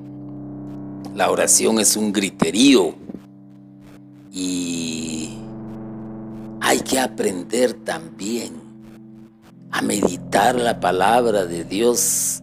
la 1.14 1.30
oración 1.30 1.78
es 1.78 1.98
un 1.98 2.14
griterío 2.14 2.96
y 4.32 5.38
hay 6.62 6.80
que 6.80 6.98
aprender 6.98 7.74
también 7.74 8.54
a 9.70 9.82
meditar 9.82 10.56
la 10.56 10.80
palabra 10.80 11.46
de 11.46 11.66
Dios 11.66 12.42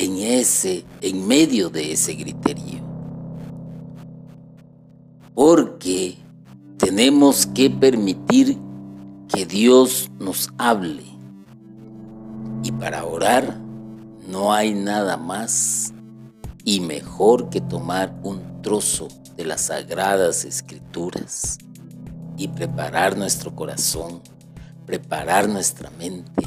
en 0.00 0.16
ese 0.16 0.86
en 1.02 1.26
medio 1.26 1.68
de 1.68 1.92
ese 1.92 2.14
griterío. 2.14 2.80
Porque 5.34 6.16
tenemos 6.78 7.44
que 7.46 7.68
permitir 7.68 8.56
que 9.28 9.44
Dios 9.44 10.10
nos 10.18 10.50
hable 10.56 11.04
y 12.62 12.72
para 12.72 13.04
orar 13.04 13.60
no 14.26 14.54
hay 14.54 14.72
nada 14.72 15.18
más 15.18 15.92
y 16.64 16.80
mejor 16.80 17.50
que 17.50 17.60
tomar 17.60 18.18
un 18.22 18.62
trozo 18.62 19.08
de 19.36 19.44
las 19.44 19.62
sagradas 19.66 20.46
escrituras 20.46 21.58
y 22.38 22.48
preparar 22.48 23.18
nuestro 23.18 23.54
corazón, 23.54 24.22
preparar 24.86 25.46
nuestra 25.46 25.90
mente, 25.90 26.42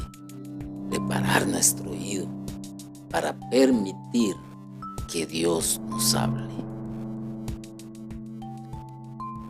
preparar 0.90 1.46
nuestro 1.46 1.92
oído 1.92 2.43
para 3.14 3.32
permitir 3.48 4.34
que 5.06 5.24
Dios 5.24 5.80
nos 5.88 6.14
hable. 6.16 6.52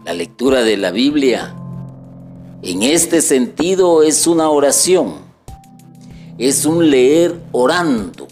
La 0.04 0.12
lectura 0.12 0.60
de 0.60 0.76
la 0.76 0.90
Biblia 0.90 1.56
en 2.60 2.82
este 2.82 3.22
sentido 3.22 4.02
es 4.02 4.26
una 4.26 4.50
oración 4.50 5.24
es 6.36 6.66
un 6.66 6.90
leer 6.90 7.40
orando. 7.52 8.26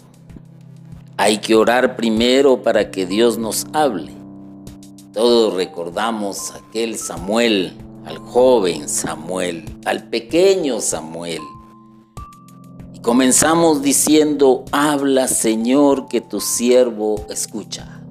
Hay 1.15 1.37
que 1.37 1.55
orar 1.55 1.95
primero 1.95 2.61
para 2.61 2.91
que 2.91 3.05
Dios 3.05 3.37
nos 3.37 3.65
hable. 3.73 4.11
Todos 5.13 5.53
recordamos 5.53 6.51
aquel 6.51 6.97
Samuel 6.97 7.73
al 8.05 8.17
joven 8.17 8.89
Samuel, 8.89 9.63
al 9.85 10.09
pequeño 10.09 10.81
Samuel. 10.81 11.41
Comenzamos 13.03 13.81
diciendo, 13.81 14.63
habla 14.71 15.27
Señor 15.27 16.07
que 16.07 16.21
tu 16.21 16.39
siervo 16.39 17.25
escucha. 17.29 18.01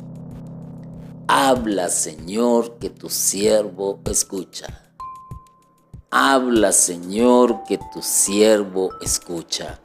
Habla 1.27 1.89
Señor 1.89 2.77
que 2.79 2.91
tu 2.91 3.09
siervo 3.09 4.01
escucha. 4.05 4.93
Habla 6.11 6.73
Señor 6.73 7.65
que 7.67 7.79
tu 7.79 8.03
siervo 8.03 8.91
escucha. 9.01 9.81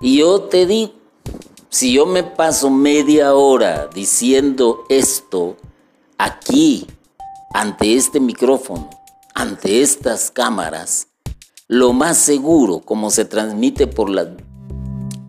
Y 0.00 0.18
yo 0.18 0.42
te 0.42 0.64
digo, 0.64 0.92
si 1.68 1.94
yo 1.94 2.06
me 2.06 2.22
paso 2.22 2.70
media 2.70 3.34
hora 3.34 3.88
diciendo 3.92 4.84
esto 4.88 5.56
aquí, 6.18 6.86
ante 7.52 7.96
este 7.96 8.20
micrófono, 8.20 8.88
ante 9.34 9.82
estas 9.82 10.30
cámaras, 10.30 11.08
lo 11.66 11.92
más 11.92 12.16
seguro, 12.16 12.78
como 12.78 13.10
se 13.10 13.24
transmite 13.24 13.88
por, 13.88 14.08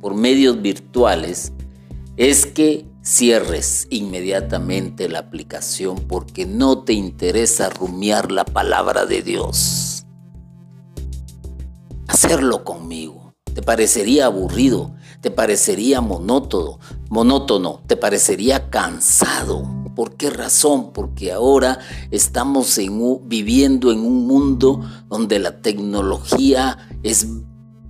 por 0.03 0.15
medios 0.15 0.61
virtuales, 0.61 1.53
es 2.17 2.45
que 2.45 2.85
cierres 3.01 3.87
inmediatamente 3.89 5.07
la 5.07 5.19
aplicación 5.19 5.95
porque 6.09 6.45
no 6.45 6.83
te 6.83 6.91
interesa 6.91 7.69
rumiar 7.69 8.29
la 8.29 8.43
palabra 8.43 9.05
de 9.05 9.21
Dios. 9.21 10.05
Hacerlo 12.07 12.65
conmigo. 12.65 13.33
Te 13.53 13.61
parecería 13.61 14.25
aburrido, 14.25 14.93
te 15.21 15.31
parecería 15.31 16.01
monótono, 16.01 17.81
te 17.87 17.95
parecería 17.95 18.69
cansado. 18.69 19.63
¿Por 19.95 20.17
qué 20.17 20.31
razón? 20.31 20.91
Porque 20.91 21.31
ahora 21.31 21.79
estamos 22.11 22.77
viviendo 23.23 23.93
en 23.93 23.99
un 23.99 24.27
mundo 24.27 24.81
donde 25.07 25.39
la 25.39 25.61
tecnología 25.61 26.89
es 27.03 27.27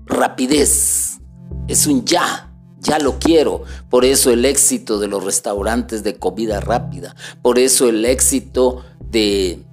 rapidez, 0.06 1.22
es 1.68 1.88
un 1.88 2.06
ya, 2.06 2.52
ya 2.80 3.00
lo 3.00 3.20
quiero. 3.20 3.64
Por 3.90 4.06
eso 4.06 4.32
el 4.32 4.46
éxito 4.46 5.00
de 5.00 5.08
los 5.08 5.24
restaurantes 5.24 6.04
de 6.04 6.16
comida 6.16 6.60
rápida, 6.60 7.16
por 7.42 7.60
eso 7.60 7.90
el 7.90 8.06
éxito 8.06 8.84
de 9.10 9.64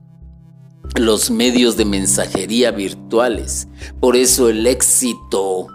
los 0.96 1.30
medios 1.30 1.76
de 1.76 1.84
mensajería 1.84 2.70
virtuales, 2.70 3.68
por 4.00 4.16
eso 4.16 4.48
el 4.48 4.66
éxito 4.66 5.68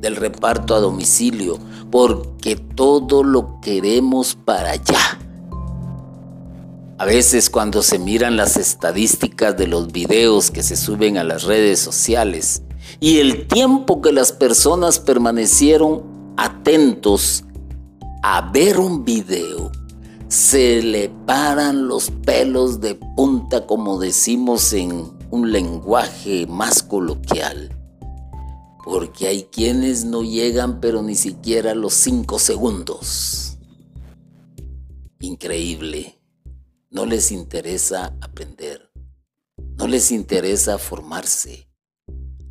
del 0.00 0.16
reparto 0.16 0.74
a 0.74 0.80
domicilio, 0.80 1.58
porque 1.90 2.56
todo 2.56 3.22
lo 3.22 3.60
queremos 3.60 4.34
para 4.34 4.72
allá. 4.72 5.18
A 6.96 7.04
veces 7.06 7.50
cuando 7.50 7.82
se 7.82 7.98
miran 7.98 8.36
las 8.36 8.56
estadísticas 8.56 9.56
de 9.56 9.66
los 9.66 9.90
videos 9.90 10.50
que 10.50 10.62
se 10.62 10.76
suben 10.76 11.18
a 11.18 11.24
las 11.24 11.42
redes 11.42 11.80
sociales 11.80 12.62
y 13.04 13.18
el 13.18 13.46
tiempo 13.46 14.00
que 14.00 14.12
las 14.12 14.32
personas 14.32 14.98
permanecieron 14.98 16.32
atentos 16.38 17.44
a 18.22 18.50
ver 18.50 18.78
un 18.78 19.04
video, 19.04 19.70
se 20.28 20.82
le 20.82 21.10
paran 21.26 21.86
los 21.86 22.10
pelos 22.10 22.80
de 22.80 22.94
punta 23.14 23.66
como 23.66 23.98
decimos 23.98 24.72
en 24.72 25.12
un 25.30 25.52
lenguaje 25.52 26.46
más 26.46 26.82
coloquial 26.82 27.68
porque 28.82 29.28
hay 29.28 29.42
quienes 29.52 30.06
no 30.06 30.22
llegan 30.22 30.80
pero 30.80 31.02
ni 31.02 31.14
siquiera 31.14 31.74
los 31.74 31.92
cinco 31.92 32.38
segundos. 32.38 33.58
Increíble. 35.20 36.18
No 36.90 37.04
les 37.04 37.32
interesa 37.32 38.16
aprender. 38.22 38.90
No 39.76 39.88
les 39.88 40.10
interesa 40.10 40.78
formarse. 40.78 41.68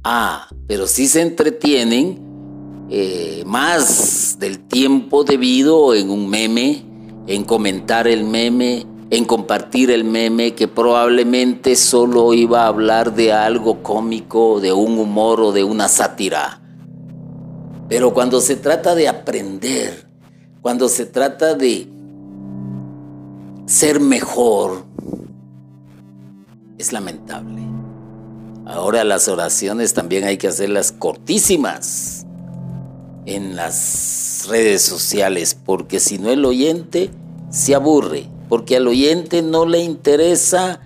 Ah, 0.03 0.49
pero 0.67 0.85
sí 0.85 1.07
se 1.07 1.21
entretienen 1.21 2.87
eh, 2.89 3.43
más 3.45 4.37
del 4.37 4.59
tiempo 4.67 5.23
debido 5.23 5.95
en 5.95 6.09
un 6.09 6.29
meme, 6.29 6.83
en 7.27 7.45
comentar 7.45 8.07
el 8.07 8.25
meme, 8.25 8.85
en 9.09 9.23
compartir 9.23 9.91
el 9.91 10.03
meme 10.03 10.55
que 10.55 10.67
probablemente 10.67 11.77
solo 11.77 12.33
iba 12.33 12.63
a 12.63 12.67
hablar 12.67 13.15
de 13.15 13.31
algo 13.31 13.81
cómico, 13.81 14.59
de 14.59 14.73
un 14.73 14.99
humor 14.99 15.39
o 15.39 15.51
de 15.53 15.63
una 15.63 15.87
sátira. 15.87 16.59
Pero 17.87 18.13
cuando 18.13 18.41
se 18.41 18.57
trata 18.57 18.95
de 18.95 19.07
aprender, 19.07 20.05
cuando 20.61 20.89
se 20.89 21.05
trata 21.05 21.53
de 21.53 21.87
ser 23.67 24.01
mejor, 24.01 24.83
es 26.77 26.91
lamentable. 26.91 27.61
Ahora 28.65 29.03
las 29.03 29.27
oraciones 29.27 29.93
también 29.93 30.23
hay 30.23 30.37
que 30.37 30.47
hacerlas 30.47 30.91
cortísimas 30.91 32.25
en 33.25 33.55
las 33.55 34.45
redes 34.49 34.81
sociales, 34.81 35.57
porque 35.65 35.99
si 35.99 36.17
no 36.17 36.29
el 36.29 36.45
oyente 36.45 37.09
se 37.49 37.75
aburre 37.75 38.29
porque 38.53 38.77
al 38.77 38.87
oyente 38.87 39.41
no 39.41 39.65
le 39.65 39.79
interesa 39.79 40.79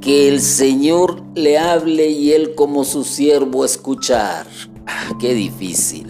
que 0.00 0.28
el 0.28 0.40
Señor 0.40 1.20
le 1.34 1.58
hable 1.58 2.10
y 2.10 2.30
él 2.32 2.54
como 2.54 2.84
su 2.84 3.02
siervo 3.02 3.64
escuchar. 3.64 4.46
Ah, 4.86 5.16
qué 5.20 5.34
difícil. 5.34 6.06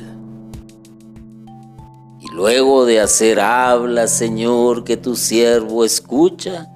Y 2.20 2.28
luego 2.34 2.84
de 2.84 3.00
hacer 3.00 3.40
habla, 3.40 4.06
Señor, 4.06 4.84
que 4.84 4.98
tu 4.98 5.16
siervo 5.16 5.82
escucha, 5.82 6.71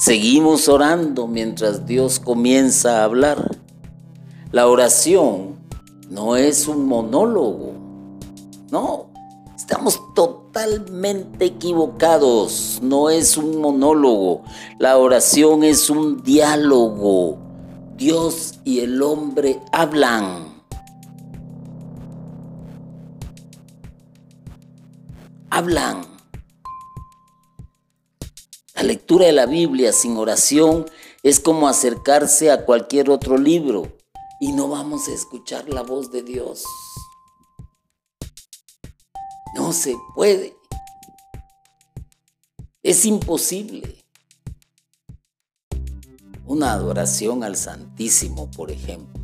seguimos 0.00 0.68
orando 0.68 1.28
mientras 1.28 1.86
Dios 1.86 2.18
comienza 2.18 3.00
a 3.00 3.04
hablar. 3.04 3.58
La 4.50 4.66
oración 4.66 5.60
no 6.08 6.34
es 6.34 6.66
un 6.66 6.86
monólogo, 6.86 7.74
no, 8.70 9.10
estamos 9.56 10.00
totalmente 10.14 11.44
equivocados. 11.44 12.80
No 12.82 13.10
es 13.10 13.36
un 13.36 13.60
monólogo. 13.60 14.42
La 14.78 14.96
oración 14.96 15.62
es 15.64 15.90
un 15.90 16.22
diálogo. 16.22 17.38
Dios 17.96 18.60
y 18.64 18.80
el 18.80 19.02
hombre 19.02 19.60
hablan. 19.72 20.62
Hablan. 25.50 26.09
La 28.80 28.86
lectura 28.86 29.26
de 29.26 29.32
la 29.32 29.44
Biblia 29.44 29.92
sin 29.92 30.16
oración 30.16 30.86
es 31.22 31.38
como 31.38 31.68
acercarse 31.68 32.50
a 32.50 32.64
cualquier 32.64 33.10
otro 33.10 33.36
libro 33.36 33.98
y 34.40 34.52
no 34.52 34.68
vamos 34.68 35.06
a 35.06 35.12
escuchar 35.12 35.68
la 35.68 35.82
voz 35.82 36.10
de 36.10 36.22
Dios. 36.22 36.64
No 39.54 39.74
se 39.74 39.94
puede. 40.14 40.56
Es 42.82 43.04
imposible. 43.04 44.02
Una 46.46 46.72
adoración 46.72 47.44
al 47.44 47.56
Santísimo, 47.56 48.50
por 48.50 48.70
ejemplo. 48.70 49.22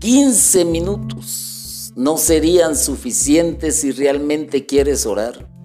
15 0.00 0.64
minutos 0.64 1.92
no 1.94 2.18
serían 2.18 2.74
suficientes 2.74 3.76
si 3.76 3.92
realmente 3.92 4.66
quieres 4.66 5.06
orar. 5.06 5.55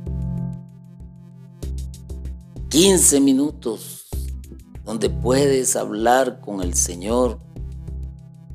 15 2.71 3.19
minutos 3.19 4.07
donde 4.85 5.09
puedes 5.09 5.75
hablar 5.75 6.39
con 6.39 6.61
el 6.61 6.73
Señor 6.73 7.37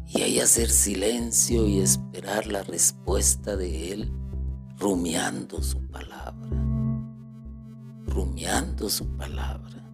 y 0.09 0.23
ahí 0.23 0.41
hacer 0.41 0.71
silencio 0.71 1.67
y 1.67 1.81
esperar 1.81 2.47
la 2.47 2.63
respuesta 2.63 3.57
de 3.57 3.93
Él 3.93 4.11
rumiando 4.79 5.63
su 5.63 5.87
palabra, 5.89 6.49
rumiando 8.07 8.89
su 8.89 9.07
palabra. 9.19 9.85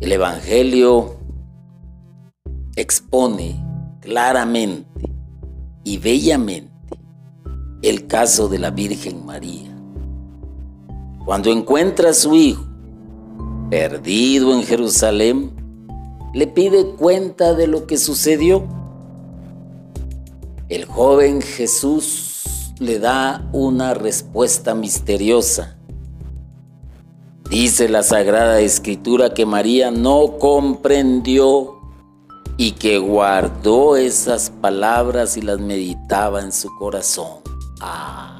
El 0.00 0.10
Evangelio 0.10 1.18
expone 2.76 3.62
claramente 4.00 4.88
y 5.84 5.98
bellamente 5.98 6.72
el 7.82 8.06
caso 8.06 8.48
de 8.48 8.58
la 8.58 8.70
Virgen 8.70 9.26
María. 9.26 9.73
Cuando 11.24 11.50
encuentra 11.50 12.10
a 12.10 12.14
su 12.14 12.34
hijo 12.34 12.64
perdido 13.70 14.54
en 14.54 14.62
Jerusalén, 14.62 15.52
le 16.34 16.46
pide 16.46 16.86
cuenta 16.96 17.54
de 17.54 17.66
lo 17.66 17.86
que 17.86 17.96
sucedió 17.96 18.66
el 20.70 20.86
joven 20.86 21.42
Jesús 21.42 22.74
le 22.78 22.98
da 22.98 23.46
una 23.52 23.92
respuesta 23.92 24.74
misteriosa. 24.74 25.76
Dice 27.50 27.88
la 27.90 28.02
Sagrada 28.02 28.60
Escritura 28.60 29.34
que 29.34 29.44
María 29.44 29.90
no 29.90 30.38
comprendió 30.38 31.74
y 32.56 32.72
que 32.72 32.96
guardó 32.98 33.96
esas 33.96 34.48
palabras 34.48 35.36
y 35.36 35.42
las 35.42 35.60
meditaba 35.60 36.40
en 36.40 36.50
su 36.50 36.74
corazón. 36.78 37.42
Ah, 37.80 38.33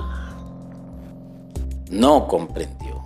no 1.94 2.26
comprendió. 2.26 3.02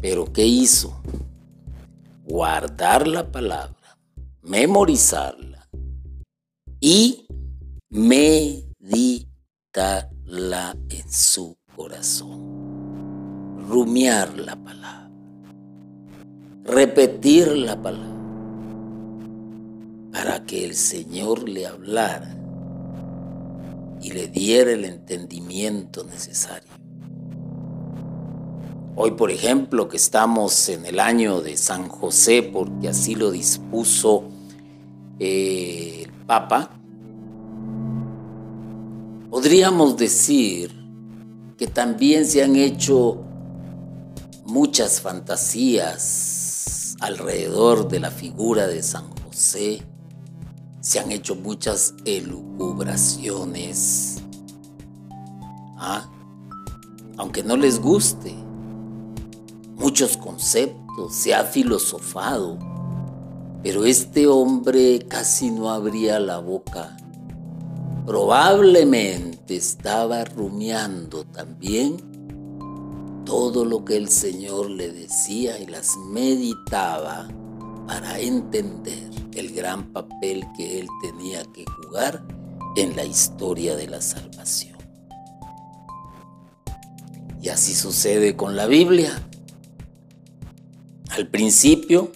Pero 0.00 0.32
¿qué 0.32 0.46
hizo? 0.46 1.02
Guardar 2.24 3.08
la 3.08 3.30
palabra, 3.32 3.98
memorizarla 4.42 5.68
y 6.80 7.26
meditarla 7.90 9.26
en 10.88 11.10
su 11.10 11.58
corazón. 11.74 13.66
Rumiar 13.68 14.38
la 14.38 14.54
palabra. 14.54 15.10
Repetir 16.64 17.56
la 17.56 17.82
palabra. 17.82 18.14
Para 20.12 20.46
que 20.46 20.64
el 20.64 20.74
Señor 20.74 21.48
le 21.48 21.66
hablara 21.66 22.38
y 24.00 24.12
le 24.12 24.28
diera 24.28 24.72
el 24.72 24.84
entendimiento 24.84 26.04
necesario. 26.04 26.68
Hoy, 29.00 29.12
por 29.12 29.30
ejemplo, 29.30 29.88
que 29.88 29.96
estamos 29.96 30.68
en 30.68 30.84
el 30.84 30.98
año 30.98 31.40
de 31.40 31.56
San 31.56 31.88
José, 31.88 32.42
porque 32.42 32.88
así 32.88 33.14
lo 33.14 33.30
dispuso 33.30 34.24
eh, 35.20 36.02
el 36.04 36.12
Papa, 36.26 36.70
podríamos 39.30 39.96
decir 39.96 40.72
que 41.56 41.68
también 41.68 42.26
se 42.26 42.42
han 42.42 42.56
hecho 42.56 43.22
muchas 44.44 45.00
fantasías 45.00 46.96
alrededor 47.00 47.86
de 47.88 48.00
la 48.00 48.10
figura 48.10 48.66
de 48.66 48.82
San 48.82 49.08
José, 49.24 49.82
se 50.88 50.98
han 50.98 51.12
hecho 51.12 51.36
muchas 51.36 51.94
elucubraciones, 52.06 54.22
¿ah? 55.76 56.10
aunque 57.18 57.42
no 57.42 57.58
les 57.58 57.78
guste 57.78 58.32
muchos 59.76 60.16
conceptos, 60.16 61.14
se 61.14 61.34
ha 61.34 61.44
filosofado, 61.44 62.58
pero 63.62 63.84
este 63.84 64.26
hombre 64.28 65.04
casi 65.06 65.50
no 65.50 65.68
abría 65.68 66.18
la 66.20 66.38
boca. 66.38 66.96
Probablemente 68.06 69.56
estaba 69.56 70.24
rumiando 70.24 71.26
también 71.26 71.98
todo 73.26 73.66
lo 73.66 73.84
que 73.84 73.98
el 73.98 74.08
Señor 74.08 74.70
le 74.70 74.90
decía 74.90 75.58
y 75.58 75.66
las 75.66 75.98
meditaba 76.10 77.28
para 77.86 78.18
entender 78.20 79.07
el 79.38 79.54
gran 79.54 79.92
papel 79.92 80.44
que 80.56 80.80
él 80.80 80.88
tenía 81.02 81.44
que 81.52 81.64
jugar 81.64 82.24
en 82.76 82.96
la 82.96 83.04
historia 83.04 83.76
de 83.76 83.86
la 83.86 84.00
salvación. 84.00 84.78
Y 87.40 87.48
así 87.48 87.74
sucede 87.74 88.36
con 88.36 88.56
la 88.56 88.66
Biblia. 88.66 89.28
Al 91.10 91.28
principio, 91.28 92.12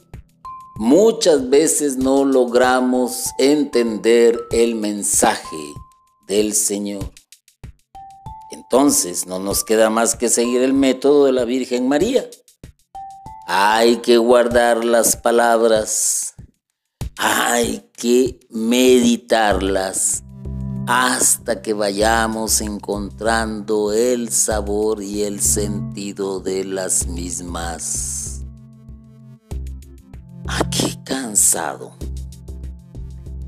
muchas 0.77 1.49
veces 1.49 1.97
no 1.97 2.25
logramos 2.25 3.31
entender 3.39 4.39
el 4.51 4.75
mensaje 4.75 5.57
del 6.27 6.55
Señor. 6.55 7.13
Entonces 8.51 9.27
no 9.27 9.39
nos 9.39 9.65
queda 9.65 9.91
más 9.91 10.15
que 10.15 10.29
seguir 10.29 10.63
el 10.63 10.73
método 10.73 11.27
de 11.27 11.33
la 11.33 11.45
Virgen 11.45 11.89
María. 11.89 12.29
Hay 13.47 13.97
que 13.97 14.19
guardar 14.19 14.85
las 14.85 15.17
palabras, 15.17 16.22
hay 17.17 17.91
que 17.93 18.41
meditarlas 18.51 20.25
hasta 20.87 21.63
que 21.63 21.73
vayamos 21.75 22.61
encontrando 22.61 23.93
el 23.93 24.31
sabor 24.31 25.03
y 25.03 25.23
el 25.23 25.41
sentido 25.41 26.41
de 26.41 26.65
las 26.65 27.07
mismas. 27.07 28.45
¡Ah, 30.47 30.69
qué 30.71 30.99
cansado! 31.05 31.93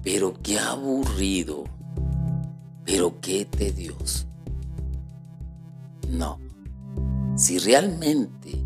Pero 0.03 0.35
qué 0.43 0.59
aburrido. 0.59 1.65
Pero 2.85 3.21
qué 3.21 3.47
tedioso. 3.47 4.27
No. 6.09 6.39
Si 7.37 7.59
realmente 7.59 8.63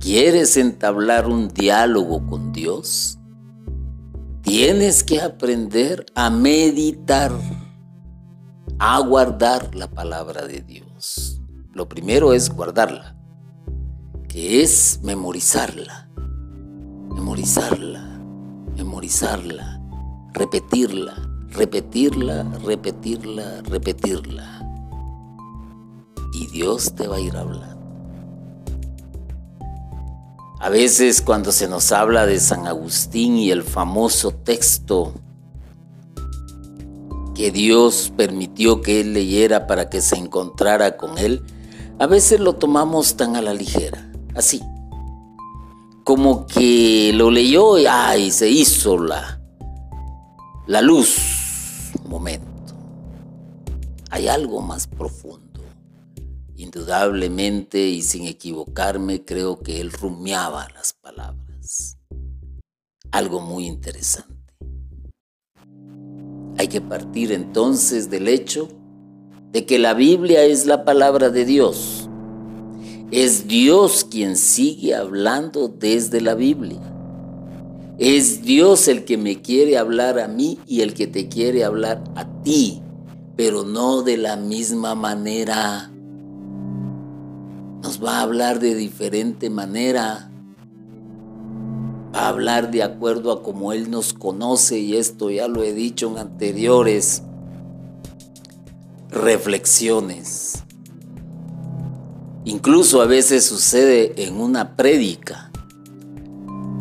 quieres 0.00 0.56
entablar 0.56 1.26
un 1.28 1.48
diálogo 1.48 2.26
con 2.26 2.52
Dios, 2.52 3.17
tienes 4.48 5.04
que 5.04 5.20
aprender 5.20 6.06
a 6.14 6.30
meditar, 6.30 7.32
a 8.78 8.98
guardar 9.00 9.74
la 9.74 9.88
palabra 9.88 10.46
de 10.46 10.62
Dios. 10.62 11.40
Lo 11.72 11.88
primero 11.88 12.32
es 12.32 12.50
guardarla, 12.50 13.16
que 14.28 14.62
es 14.62 15.00
memorizarla 15.02 16.08
memorizarla, 17.18 18.20
memorizarla, 18.76 19.80
repetirla, 20.34 21.14
repetirla, 21.48 22.44
repetirla, 22.64 23.62
repetirla. 23.62 24.60
Y 26.32 26.46
Dios 26.48 26.94
te 26.94 27.08
va 27.08 27.16
a 27.16 27.20
ir 27.20 27.36
hablando. 27.36 27.77
A 30.60 30.70
veces 30.70 31.22
cuando 31.22 31.52
se 31.52 31.68
nos 31.68 31.92
habla 31.92 32.26
de 32.26 32.40
San 32.40 32.66
Agustín 32.66 33.36
y 33.36 33.52
el 33.52 33.62
famoso 33.62 34.32
texto 34.32 35.14
que 37.36 37.52
Dios 37.52 38.12
permitió 38.16 38.82
que 38.82 39.00
él 39.00 39.12
leyera 39.12 39.68
para 39.68 39.88
que 39.88 40.00
se 40.00 40.16
encontrara 40.16 40.96
con 40.96 41.16
él, 41.18 41.44
a 42.00 42.06
veces 42.08 42.40
lo 42.40 42.56
tomamos 42.56 43.16
tan 43.16 43.36
a 43.36 43.42
la 43.42 43.54
ligera, 43.54 44.10
así, 44.34 44.60
como 46.02 46.46
que 46.48 47.12
lo 47.14 47.30
leyó 47.30 47.78
y 47.78 47.86
ay, 47.86 48.32
se 48.32 48.48
hizo 48.48 48.98
la, 48.98 49.40
la 50.66 50.80
luz. 50.82 51.92
Momento. 52.08 52.74
Hay 54.10 54.26
algo 54.26 54.60
más 54.60 54.88
profundo. 54.88 55.47
Indudablemente 56.58 57.88
y 57.88 58.02
sin 58.02 58.26
equivocarme, 58.26 59.24
creo 59.24 59.60
que 59.60 59.80
él 59.80 59.90
rumiaba 59.90 60.68
las 60.74 60.92
palabras. 60.92 61.96
Algo 63.10 63.40
muy 63.40 63.66
interesante. 63.66 64.34
Hay 66.58 66.68
que 66.68 66.82
partir 66.82 67.32
entonces 67.32 68.10
del 68.10 68.28
hecho 68.28 68.68
de 69.52 69.64
que 69.64 69.78
la 69.78 69.94
Biblia 69.94 70.44
es 70.44 70.66
la 70.66 70.84
palabra 70.84 71.30
de 71.30 71.46
Dios 71.46 72.08
es 73.10 73.48
Dios 73.48 74.04
quien 74.04 74.36
sigue 74.36 74.94
hablando 74.94 75.68
desde 75.68 76.20
la 76.20 76.34
Biblia. 76.34 76.80
Es 77.96 78.42
Dios 78.42 78.86
el 78.86 79.06
que 79.06 79.16
me 79.16 79.40
quiere 79.40 79.78
hablar 79.78 80.18
a 80.18 80.28
mí 80.28 80.58
y 80.66 80.82
el 80.82 80.92
que 80.92 81.06
te 81.06 81.28
quiere 81.28 81.64
hablar 81.64 82.04
a 82.16 82.42
ti, 82.42 82.82
pero 83.34 83.64
no 83.64 84.02
de 84.02 84.18
la 84.18 84.36
misma 84.36 84.94
manera. 84.94 85.90
Nos 87.82 88.02
va 88.02 88.18
a 88.18 88.22
hablar 88.22 88.60
de 88.60 88.74
diferente 88.74 89.50
manera. 89.50 90.30
Va 92.14 92.20
a 92.20 92.28
hablar 92.28 92.70
de 92.70 92.82
acuerdo 92.82 93.32
a 93.32 93.42
como 93.42 93.72
Él 93.72 93.90
nos 93.90 94.12
conoce 94.12 94.78
y 94.78 94.96
esto 94.96 95.30
ya 95.30 95.48
lo 95.48 95.62
he 95.62 95.72
dicho 95.72 96.10
en 96.10 96.18
anteriores 96.18 97.22
reflexiones. 99.10 100.64
Incluso 102.44 103.02
a 103.02 103.06
veces 103.06 103.44
sucede 103.44 104.24
en 104.24 104.40
una 104.40 104.74
prédica. 104.76 105.50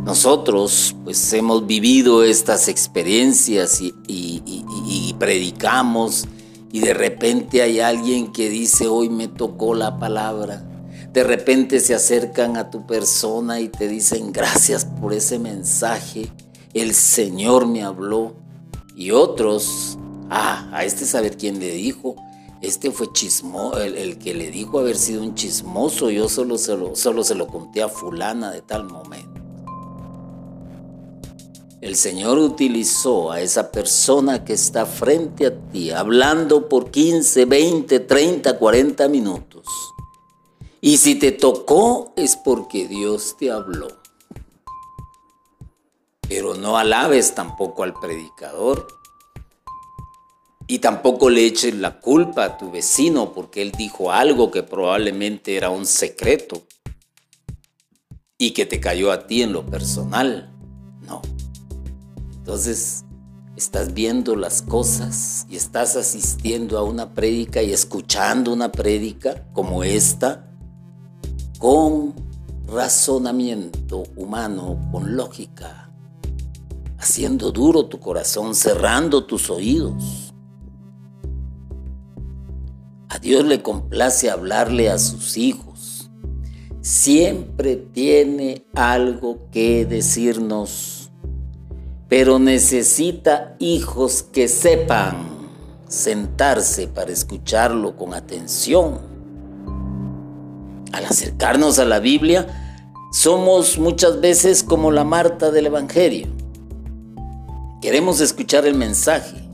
Nosotros 0.05 0.95
pues 1.03 1.33
hemos 1.33 1.67
vivido 1.67 2.23
estas 2.23 2.69
experiencias 2.69 3.81
y, 3.81 3.93
y, 4.07 5.13
predicamos 5.19 6.25
y 6.71 6.79
de 6.79 6.93
repente 6.93 7.61
hay 7.61 7.81
alguien 7.81 8.31
que 8.31 8.49
dice 8.49 8.87
hoy 8.87 9.09
me 9.09 9.27
tocó 9.27 9.75
la 9.75 9.99
palabra. 9.99 10.66
De 11.17 11.23
repente 11.23 11.79
se 11.79 11.95
acercan 11.95 12.57
a 12.57 12.69
tu 12.69 12.85
persona 12.85 13.59
y 13.59 13.69
te 13.69 13.87
dicen 13.87 14.31
gracias 14.31 14.85
por 14.85 15.13
ese 15.13 15.39
mensaje. 15.39 16.31
El 16.75 16.93
Señor 16.93 17.65
me 17.65 17.81
habló. 17.81 18.35
Y 18.95 19.09
otros, 19.09 19.97
ah, 20.29 20.69
a 20.71 20.85
este 20.85 21.05
saber 21.05 21.35
quién 21.35 21.59
le 21.59 21.71
dijo, 21.71 22.15
este 22.61 22.91
fue 22.91 23.11
chismoso, 23.13 23.81
el, 23.81 24.19
que 24.19 24.35
le 24.35 24.51
dijo 24.51 24.77
haber 24.77 24.95
sido 24.95 25.23
un 25.23 25.33
chismoso, 25.33 26.11
yo 26.11 26.29
solo 26.29 26.59
se, 26.59 26.77
lo, 26.77 26.95
solo 26.95 27.23
se 27.23 27.33
lo 27.33 27.47
conté 27.47 27.81
a 27.81 27.89
fulana 27.89 28.51
de 28.51 28.61
tal 28.61 28.83
momento. 28.83 29.41
El 31.81 31.95
Señor 31.95 32.37
utilizó 32.37 33.31
a 33.31 33.41
esa 33.41 33.71
persona 33.71 34.45
que 34.45 34.53
está 34.53 34.85
frente 34.85 35.47
a 35.47 35.59
ti, 35.71 35.89
hablando 35.89 36.69
por 36.69 36.91
15, 36.91 37.45
20, 37.45 38.01
30, 38.01 38.59
40 38.59 39.09
minutos. 39.09 39.65
Y 40.81 40.97
si 40.97 41.15
te 41.15 41.31
tocó 41.31 42.13
es 42.15 42.35
porque 42.35 42.87
Dios 42.87 43.35
te 43.37 43.51
habló. 43.51 43.87
Pero 46.27 46.55
no 46.55 46.77
alabes 46.77 47.33
tampoco 47.33 47.83
al 47.83 47.93
predicador 47.93 48.87
y 50.67 50.79
tampoco 50.79 51.29
le 51.29 51.45
eches 51.45 51.73
la 51.75 52.01
culpa 52.01 52.43
a 52.43 52.57
tu 52.57 52.69
vecino 52.69 53.31
porque 53.33 53.61
él 53.61 53.71
dijo 53.71 54.11
algo 54.11 54.51
que 54.51 54.63
probablemente 54.63 55.55
era 55.55 55.69
un 55.69 55.85
secreto. 55.85 56.63
y 58.39 58.51
que 58.51 58.67
te 58.67 58.79
cayó 58.79 59.11
a 59.11 59.25
ti 59.25 59.41
en 59.41 59.51
lo 59.51 59.65
personal. 59.65 60.53
No. 61.01 61.23
Entonces, 62.35 63.03
estás 63.55 63.95
viendo 63.95 64.35
las 64.35 64.61
cosas 64.61 65.47
y 65.49 65.55
estás 65.55 65.95
asistiendo 65.95 66.77
a 66.77 66.83
una 66.83 67.15
prédica 67.15 67.63
y 67.63 67.73
escuchando 67.73 68.53
una 68.53 68.71
prédica 68.71 69.47
como 69.53 69.83
esta 69.83 70.46
con 71.57 72.13
razonamiento 72.67 74.03
humano, 74.15 74.79
con 74.91 75.15
lógica, 75.15 75.91
haciendo 76.97 77.51
duro 77.51 77.85
tu 77.85 77.99
corazón, 77.99 78.55
cerrando 78.55 79.25
tus 79.25 79.49
oídos. 79.49 80.33
A 83.09 83.19
Dios 83.19 83.45
le 83.45 83.61
complace 83.61 84.29
hablarle 84.29 84.89
a 84.89 84.99
sus 84.99 85.37
hijos. 85.37 86.09
Siempre 86.81 87.75
tiene 87.75 88.65
algo 88.73 89.49
que 89.51 89.85
decirnos 89.85 90.97
pero 92.09 92.39
necesita 92.39 93.55
hijos 93.59 94.23
que 94.23 94.47
sepan 94.47 95.27
sentarse 95.89 96.87
para 96.87 97.11
escucharlo 97.11 97.95
con 97.95 98.13
atención. 98.13 99.16
Al 100.97 101.05
acercarnos 101.05 101.77
a 101.77 101.85
la 101.85 101.99
Biblia, 101.99 102.47
somos 103.11 103.77
muchas 103.77 104.19
veces 104.19 104.63
como 104.63 104.89
la 104.89 105.03
Marta 105.03 105.51
del 105.51 105.67
Evangelio. 105.67 106.27
Queremos 107.83 108.19
escuchar 108.19 108.65
el 108.65 108.73
mensaje 108.73 109.47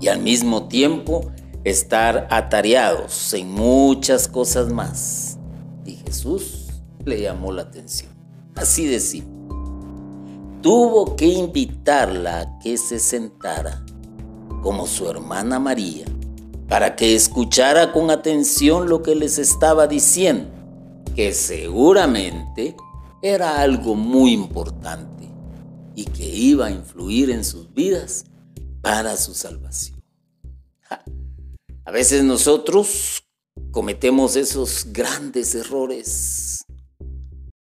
y 0.00 0.08
al 0.08 0.20
mismo 0.20 0.68
tiempo 0.68 1.30
estar 1.64 2.26
atareados 2.30 3.34
en 3.34 3.52
muchas 3.52 4.26
cosas 4.26 4.72
más. 4.72 5.36
Y 5.84 5.96
Jesús 5.96 6.68
le 7.04 7.20
llamó 7.20 7.52
la 7.52 7.60
atención. 7.60 8.10
Así 8.56 8.86
decimos 8.86 9.28
tuvo 10.62 11.16
que 11.16 11.26
invitarla 11.26 12.40
a 12.40 12.58
que 12.58 12.78
se 12.78 12.98
sentara 12.98 13.84
como 14.62 14.86
su 14.86 15.08
hermana 15.08 15.58
María 15.58 16.04
para 16.68 16.96
que 16.96 17.14
escuchara 17.14 17.92
con 17.92 18.10
atención 18.10 18.88
lo 18.88 19.02
que 19.02 19.16
les 19.16 19.38
estaba 19.38 19.88
diciendo, 19.88 20.50
que 21.20 21.34
seguramente 21.34 22.74
era 23.20 23.60
algo 23.60 23.94
muy 23.94 24.32
importante 24.32 25.28
y 25.94 26.06
que 26.06 26.26
iba 26.26 26.64
a 26.64 26.70
influir 26.70 27.28
en 27.28 27.44
sus 27.44 27.70
vidas 27.74 28.24
para 28.80 29.14
su 29.18 29.34
salvación. 29.34 30.02
A 31.84 31.90
veces 31.90 32.24
nosotros 32.24 33.22
cometemos 33.70 34.34
esos 34.34 34.86
grandes 34.94 35.54
errores 35.54 36.64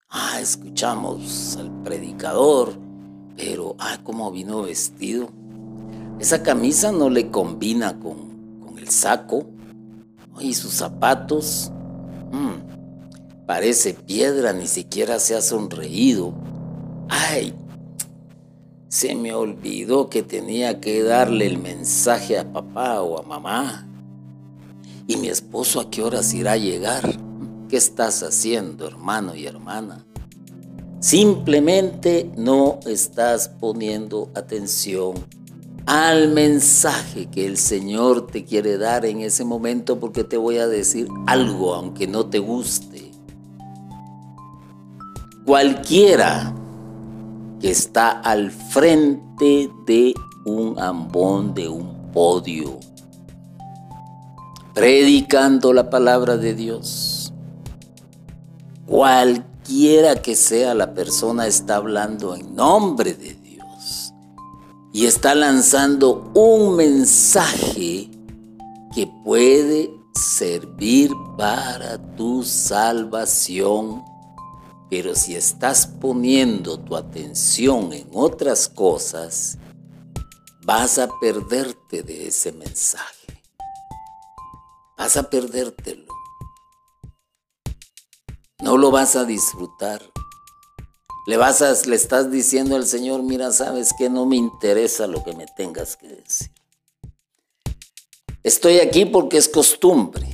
Ah, 0.08 0.38
escuchamos 0.40 1.56
al 1.56 1.82
predicador, 1.82 2.72
pero 3.36 3.74
ah, 3.80 3.98
cómo 4.04 4.30
vino 4.30 4.62
vestido. 4.62 5.30
Esa 6.20 6.44
camisa 6.44 6.92
no 6.92 7.10
le 7.10 7.28
combina 7.28 7.98
con, 7.98 8.60
con 8.60 8.78
el 8.78 8.88
saco. 8.88 9.46
Y 10.38 10.54
sus 10.54 10.74
zapatos. 10.74 11.72
Mm, 12.30 12.71
parece 13.46 13.94
piedra, 13.94 14.52
ni 14.52 14.66
siquiera 14.66 15.18
se 15.18 15.34
ha 15.34 15.42
sonreído. 15.42 16.34
Ay, 17.08 17.54
se 18.88 19.14
me 19.14 19.32
olvidó 19.32 20.10
que 20.10 20.22
tenía 20.22 20.80
que 20.80 21.02
darle 21.02 21.46
el 21.46 21.58
mensaje 21.58 22.38
a 22.38 22.52
papá 22.52 23.00
o 23.00 23.18
a 23.18 23.22
mamá. 23.22 23.88
¿Y 25.06 25.16
mi 25.16 25.28
esposo 25.28 25.80
a 25.80 25.90
qué 25.90 26.02
horas 26.02 26.32
irá 26.34 26.52
a 26.52 26.56
llegar? 26.56 27.18
¿Qué 27.68 27.76
estás 27.76 28.22
haciendo, 28.22 28.86
hermano 28.86 29.34
y 29.34 29.46
hermana? 29.46 30.04
Simplemente 31.00 32.30
no 32.36 32.78
estás 32.86 33.48
poniendo 33.48 34.30
atención 34.34 35.14
al 35.86 36.28
mensaje 36.32 37.26
que 37.26 37.46
el 37.46 37.56
Señor 37.56 38.28
te 38.28 38.44
quiere 38.44 38.78
dar 38.78 39.04
en 39.04 39.20
ese 39.20 39.44
momento 39.44 39.98
porque 39.98 40.22
te 40.22 40.36
voy 40.36 40.58
a 40.58 40.68
decir 40.68 41.08
algo 41.26 41.74
aunque 41.74 42.06
no 42.06 42.26
te 42.26 42.38
guste. 42.38 42.91
Cualquiera 45.44 46.54
que 47.60 47.70
está 47.70 48.10
al 48.20 48.50
frente 48.50 49.70
de 49.86 50.14
un 50.44 50.78
ambón, 50.78 51.54
de 51.54 51.68
un 51.68 52.10
podio, 52.12 52.78
predicando 54.74 55.72
la 55.72 55.90
palabra 55.90 56.36
de 56.36 56.54
Dios, 56.54 57.22
Cualquiera 58.92 60.16
que 60.16 60.34
sea 60.34 60.74
la 60.74 60.92
persona 60.92 61.46
está 61.46 61.76
hablando 61.76 62.34
en 62.34 62.54
nombre 62.54 63.14
de 63.14 63.34
Dios 63.34 64.12
y 64.92 65.06
está 65.06 65.34
lanzando 65.34 66.30
un 66.34 66.76
mensaje 66.76 68.10
que 68.94 69.10
puede 69.24 69.90
servir 70.14 71.10
para 71.38 71.96
tu 72.16 72.42
salvación. 72.42 74.04
Pero 74.92 75.14
si 75.14 75.34
estás 75.34 75.86
poniendo 75.86 76.78
tu 76.78 76.96
atención 76.96 77.94
en 77.94 78.10
otras 78.12 78.68
cosas, 78.68 79.56
vas 80.66 80.98
a 80.98 81.08
perderte 81.18 82.02
de 82.02 82.28
ese 82.28 82.52
mensaje. 82.52 83.40
Vas 84.98 85.16
a 85.16 85.30
perdértelo 85.30 86.12
no 88.62 88.78
lo 88.78 88.92
vas 88.92 89.16
a 89.16 89.24
disfrutar. 89.24 90.00
Le, 91.26 91.36
vas 91.36 91.62
a, 91.62 91.74
le 91.86 91.96
estás 91.96 92.30
diciendo 92.30 92.76
al 92.76 92.86
Señor, 92.86 93.22
mira, 93.22 93.50
sabes 93.50 93.92
que 93.92 94.08
no 94.08 94.24
me 94.24 94.36
interesa 94.36 95.06
lo 95.06 95.22
que 95.24 95.34
me 95.34 95.46
tengas 95.56 95.96
que 95.96 96.08
decir. 96.08 96.50
Estoy 98.44 98.78
aquí 98.78 99.04
porque 99.04 99.36
es 99.36 99.48
costumbre. 99.48 100.28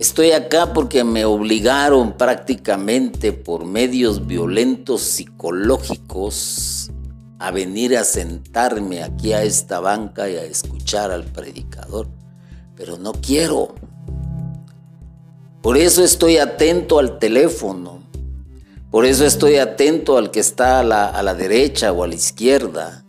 Estoy 0.00 0.32
acá 0.32 0.72
porque 0.72 1.04
me 1.04 1.26
obligaron 1.26 2.14
prácticamente 2.14 3.34
por 3.34 3.66
medios 3.66 4.26
violentos 4.26 5.02
psicológicos 5.02 6.90
a 7.38 7.50
venir 7.50 7.98
a 7.98 8.04
sentarme 8.04 9.02
aquí 9.02 9.34
a 9.34 9.42
esta 9.42 9.78
banca 9.78 10.30
y 10.30 10.36
a 10.36 10.44
escuchar 10.44 11.10
al 11.10 11.24
predicador. 11.24 12.08
Pero 12.76 12.96
no 12.96 13.12
quiero. 13.12 13.74
Por 15.60 15.76
eso 15.76 16.02
estoy 16.02 16.38
atento 16.38 16.98
al 16.98 17.18
teléfono. 17.18 18.02
Por 18.90 19.04
eso 19.04 19.26
estoy 19.26 19.56
atento 19.56 20.16
al 20.16 20.30
que 20.30 20.40
está 20.40 20.80
a 20.80 20.82
la, 20.82 21.34
derecha 21.34 21.92
o 21.92 22.04
a 22.04 22.08
la 22.08 22.14
izquierda. 22.14 23.04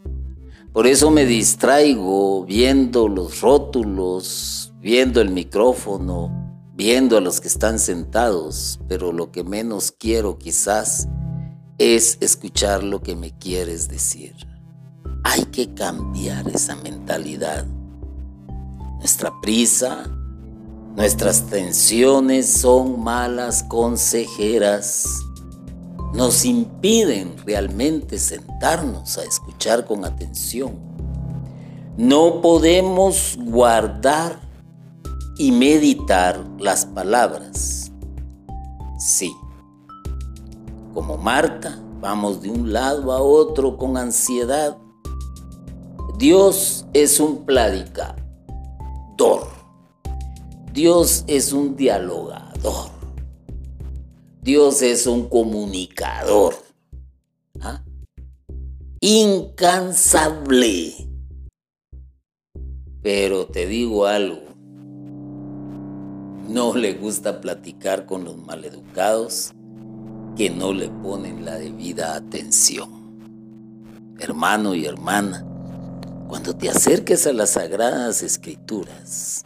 Por 0.74 0.88
eso 0.88 1.10
me 1.10 1.24
distraigo 1.24 2.44
viendo 2.44 3.08
los 3.08 3.40
rótulos, 3.40 4.74
viendo 4.82 5.22
el 5.22 5.30
micrófono, 5.30 6.51
viendo 6.82 7.16
a 7.16 7.22
los 7.22 7.40
que 7.40 7.48
están 7.48 7.78
sentados. 7.78 8.80
Pero 8.88 9.14
lo 9.14 9.32
que 9.32 9.44
menos 9.44 9.92
quiero 9.92 10.40
quizás 10.40 11.08
es 11.78 12.18
escuchar 12.22 12.84
lo 12.84 13.04
que 13.04 13.16
me 13.16 13.38
quieres 13.38 13.88
decir. 13.88 14.34
Hay 15.24 15.44
que 15.46 15.76
cambiar 15.76 16.50
esa 16.50 16.76
mentalidad. 16.78 17.68
Nuestra 18.98 19.32
prisa, 19.44 20.10
Nuestras 20.96 21.44
tensiones 21.44 22.48
son 22.52 23.02
malas 23.02 23.64
consejeras. 23.64 25.06
Nos 26.14 26.44
impiden 26.44 27.36
realmente 27.46 28.20
sentarnos 28.20 29.18
a 29.18 29.24
escuchar 29.24 29.86
con 29.86 30.04
atención. 30.04 30.78
No 31.96 32.42
podemos 32.42 33.38
guardar 33.40 34.51
y 35.42 35.52
meditar 35.52 36.46
las 36.60 36.86
palabras. 36.86 37.92
Sí, 39.00 39.34
como 40.94 41.18
Marta, 41.18 41.80
vamos 42.00 42.42
de 42.42 42.50
un 42.50 42.72
lado 42.72 43.12
a 43.12 43.22
otro 43.22 43.78
con 43.78 43.98
ansiedad. 43.98 44.78
Dios 46.18 46.86
es 46.94 47.20
un 47.20 47.46
predicador 47.46 48.22
Dios 50.74 51.24
es 51.28 51.54
un 51.54 51.76
dialogador. 51.76 52.90
Dios 54.42 54.82
es 54.82 55.06
un 55.06 55.30
comunicador. 55.30 56.56
¿ah? 57.60 57.84
Incansable. 59.02 60.94
Pero 63.04 63.46
te 63.48 63.68
digo 63.68 64.08
algo. 64.08 64.51
No 66.52 66.76
le 66.76 66.94
gusta 66.94 67.42
platicar 67.42 68.06
con 68.06 68.26
los 68.26 68.38
maleducados 68.38 69.52
que 70.36 70.50
no 70.50 70.74
le 70.74 70.90
ponen 70.90 71.46
la 71.46 71.56
debida 71.56 72.16
atención. 72.16 72.90
Hermano 74.20 74.76
y 74.76 74.86
hermana, 74.86 75.46
cuando 76.28 76.56
te 76.56 76.70
acerques 76.70 77.26
a 77.26 77.34
las 77.34 77.52
sagradas 77.52 78.22
escrituras, 78.22 79.46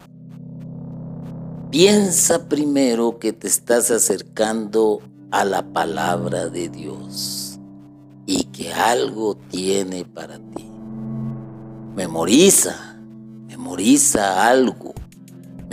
Piensa 1.77 2.47
primero 2.47 3.19
que 3.19 3.33
te 3.33 3.49
estás 3.49 3.91
acercando 3.91 5.01
a 5.29 5.43
la 5.43 5.73
palabra 5.73 6.47
de 6.47 6.69
Dios 6.69 7.59
y 8.25 8.45
que 8.45 8.71
algo 8.71 9.35
tiene 9.49 10.05
para 10.05 10.37
ti. 10.37 10.65
Memoriza, 11.93 12.97
memoriza 13.47 14.47
algo, 14.47 14.94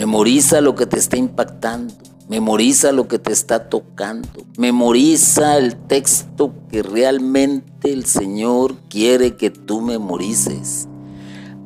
memoriza 0.03 0.61
lo 0.61 0.75
que 0.75 0.85
te 0.85 0.99
está 0.99 1.17
impactando, 1.17 1.95
memoriza 2.29 2.91
lo 2.91 3.07
que 3.07 3.21
te 3.21 3.33
está 3.33 3.69
tocando, 3.69 4.45
memoriza 4.59 5.59
el 5.59 5.77
texto 5.77 6.53
que 6.73 6.83
realmente 6.83 7.93
el 7.93 8.05
Señor 8.05 8.75
quiere 8.91 9.37
que 9.37 9.51
tú 9.51 9.81
memorices. 9.81 10.89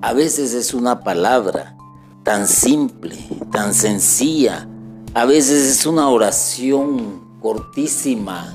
A 0.02 0.12
veces 0.12 0.52
es 0.52 0.74
una 0.74 1.00
palabra 1.02 1.78
tan 2.24 2.46
simple, 2.46 3.16
tan 3.52 3.72
sencilla, 3.72 4.68
a 5.14 5.24
veces 5.24 5.70
es 5.70 5.86
una 5.86 6.10
oración 6.10 7.38
cortísima, 7.40 8.52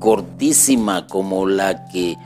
cortísima 0.00 1.06
como 1.06 1.46
la 1.46 1.86
que 1.90 2.16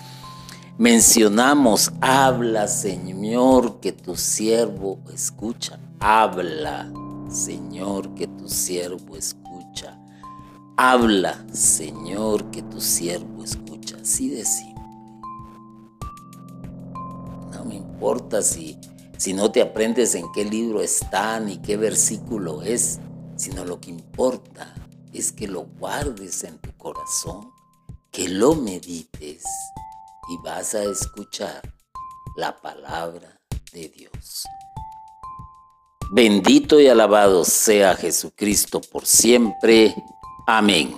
mencionamos. 0.81 1.93
Habla, 2.01 2.67
Señor, 2.67 3.81
que 3.81 3.93
tu 3.93 4.17
siervo 4.17 4.99
escucha. 5.13 5.79
Habla, 6.01 6.91
Señor, 7.29 8.15
que 8.15 8.27
tu 8.27 8.49
siervo 8.49 9.15
escucha. 9.15 10.01
Habla, 10.79 11.45
Señor, 11.53 12.51
que 12.51 12.63
tu 12.63 12.81
siervo 12.81 13.45
escucha. 13.45 13.99
Así 14.01 14.31
de 14.31 14.43
simple. 14.47 14.83
No 17.53 17.67
me 17.67 17.75
importa 17.75 18.41
si, 18.41 18.79
si 19.19 19.35
no 19.35 19.53
te 19.53 19.61
aprendes 19.61 20.15
en 20.15 20.33
qué 20.33 20.47
libro 20.47 20.81
está 20.81 21.39
ni 21.41 21.59
qué 21.59 21.77
versículo 21.77 22.63
es 22.63 22.99
sino 23.37 23.65
lo 23.65 23.81
que 23.81 23.91
importa 23.91 24.75
es 25.15 25.33
que 25.33 25.49
lo 25.49 25.65
guardes 25.79 26.45
en 26.45 26.59
tu 26.59 26.77
corazón, 26.77 27.51
que 28.11 28.29
lo 28.29 28.55
medites 28.55 29.45
y 30.31 30.39
vas 30.39 30.75
a 30.75 30.85
escuchar 30.85 31.61
la 32.37 32.57
palabra 32.61 33.41
de 33.73 33.89
Dios. 33.89 34.45
Bendito 36.13 36.81
y 36.81 36.89
alabado 36.89 37.45
sea 37.45 37.95
Jesucristo 37.97 38.81
por 38.81 39.07
siempre. 39.07 39.95
Amén. 40.47 40.97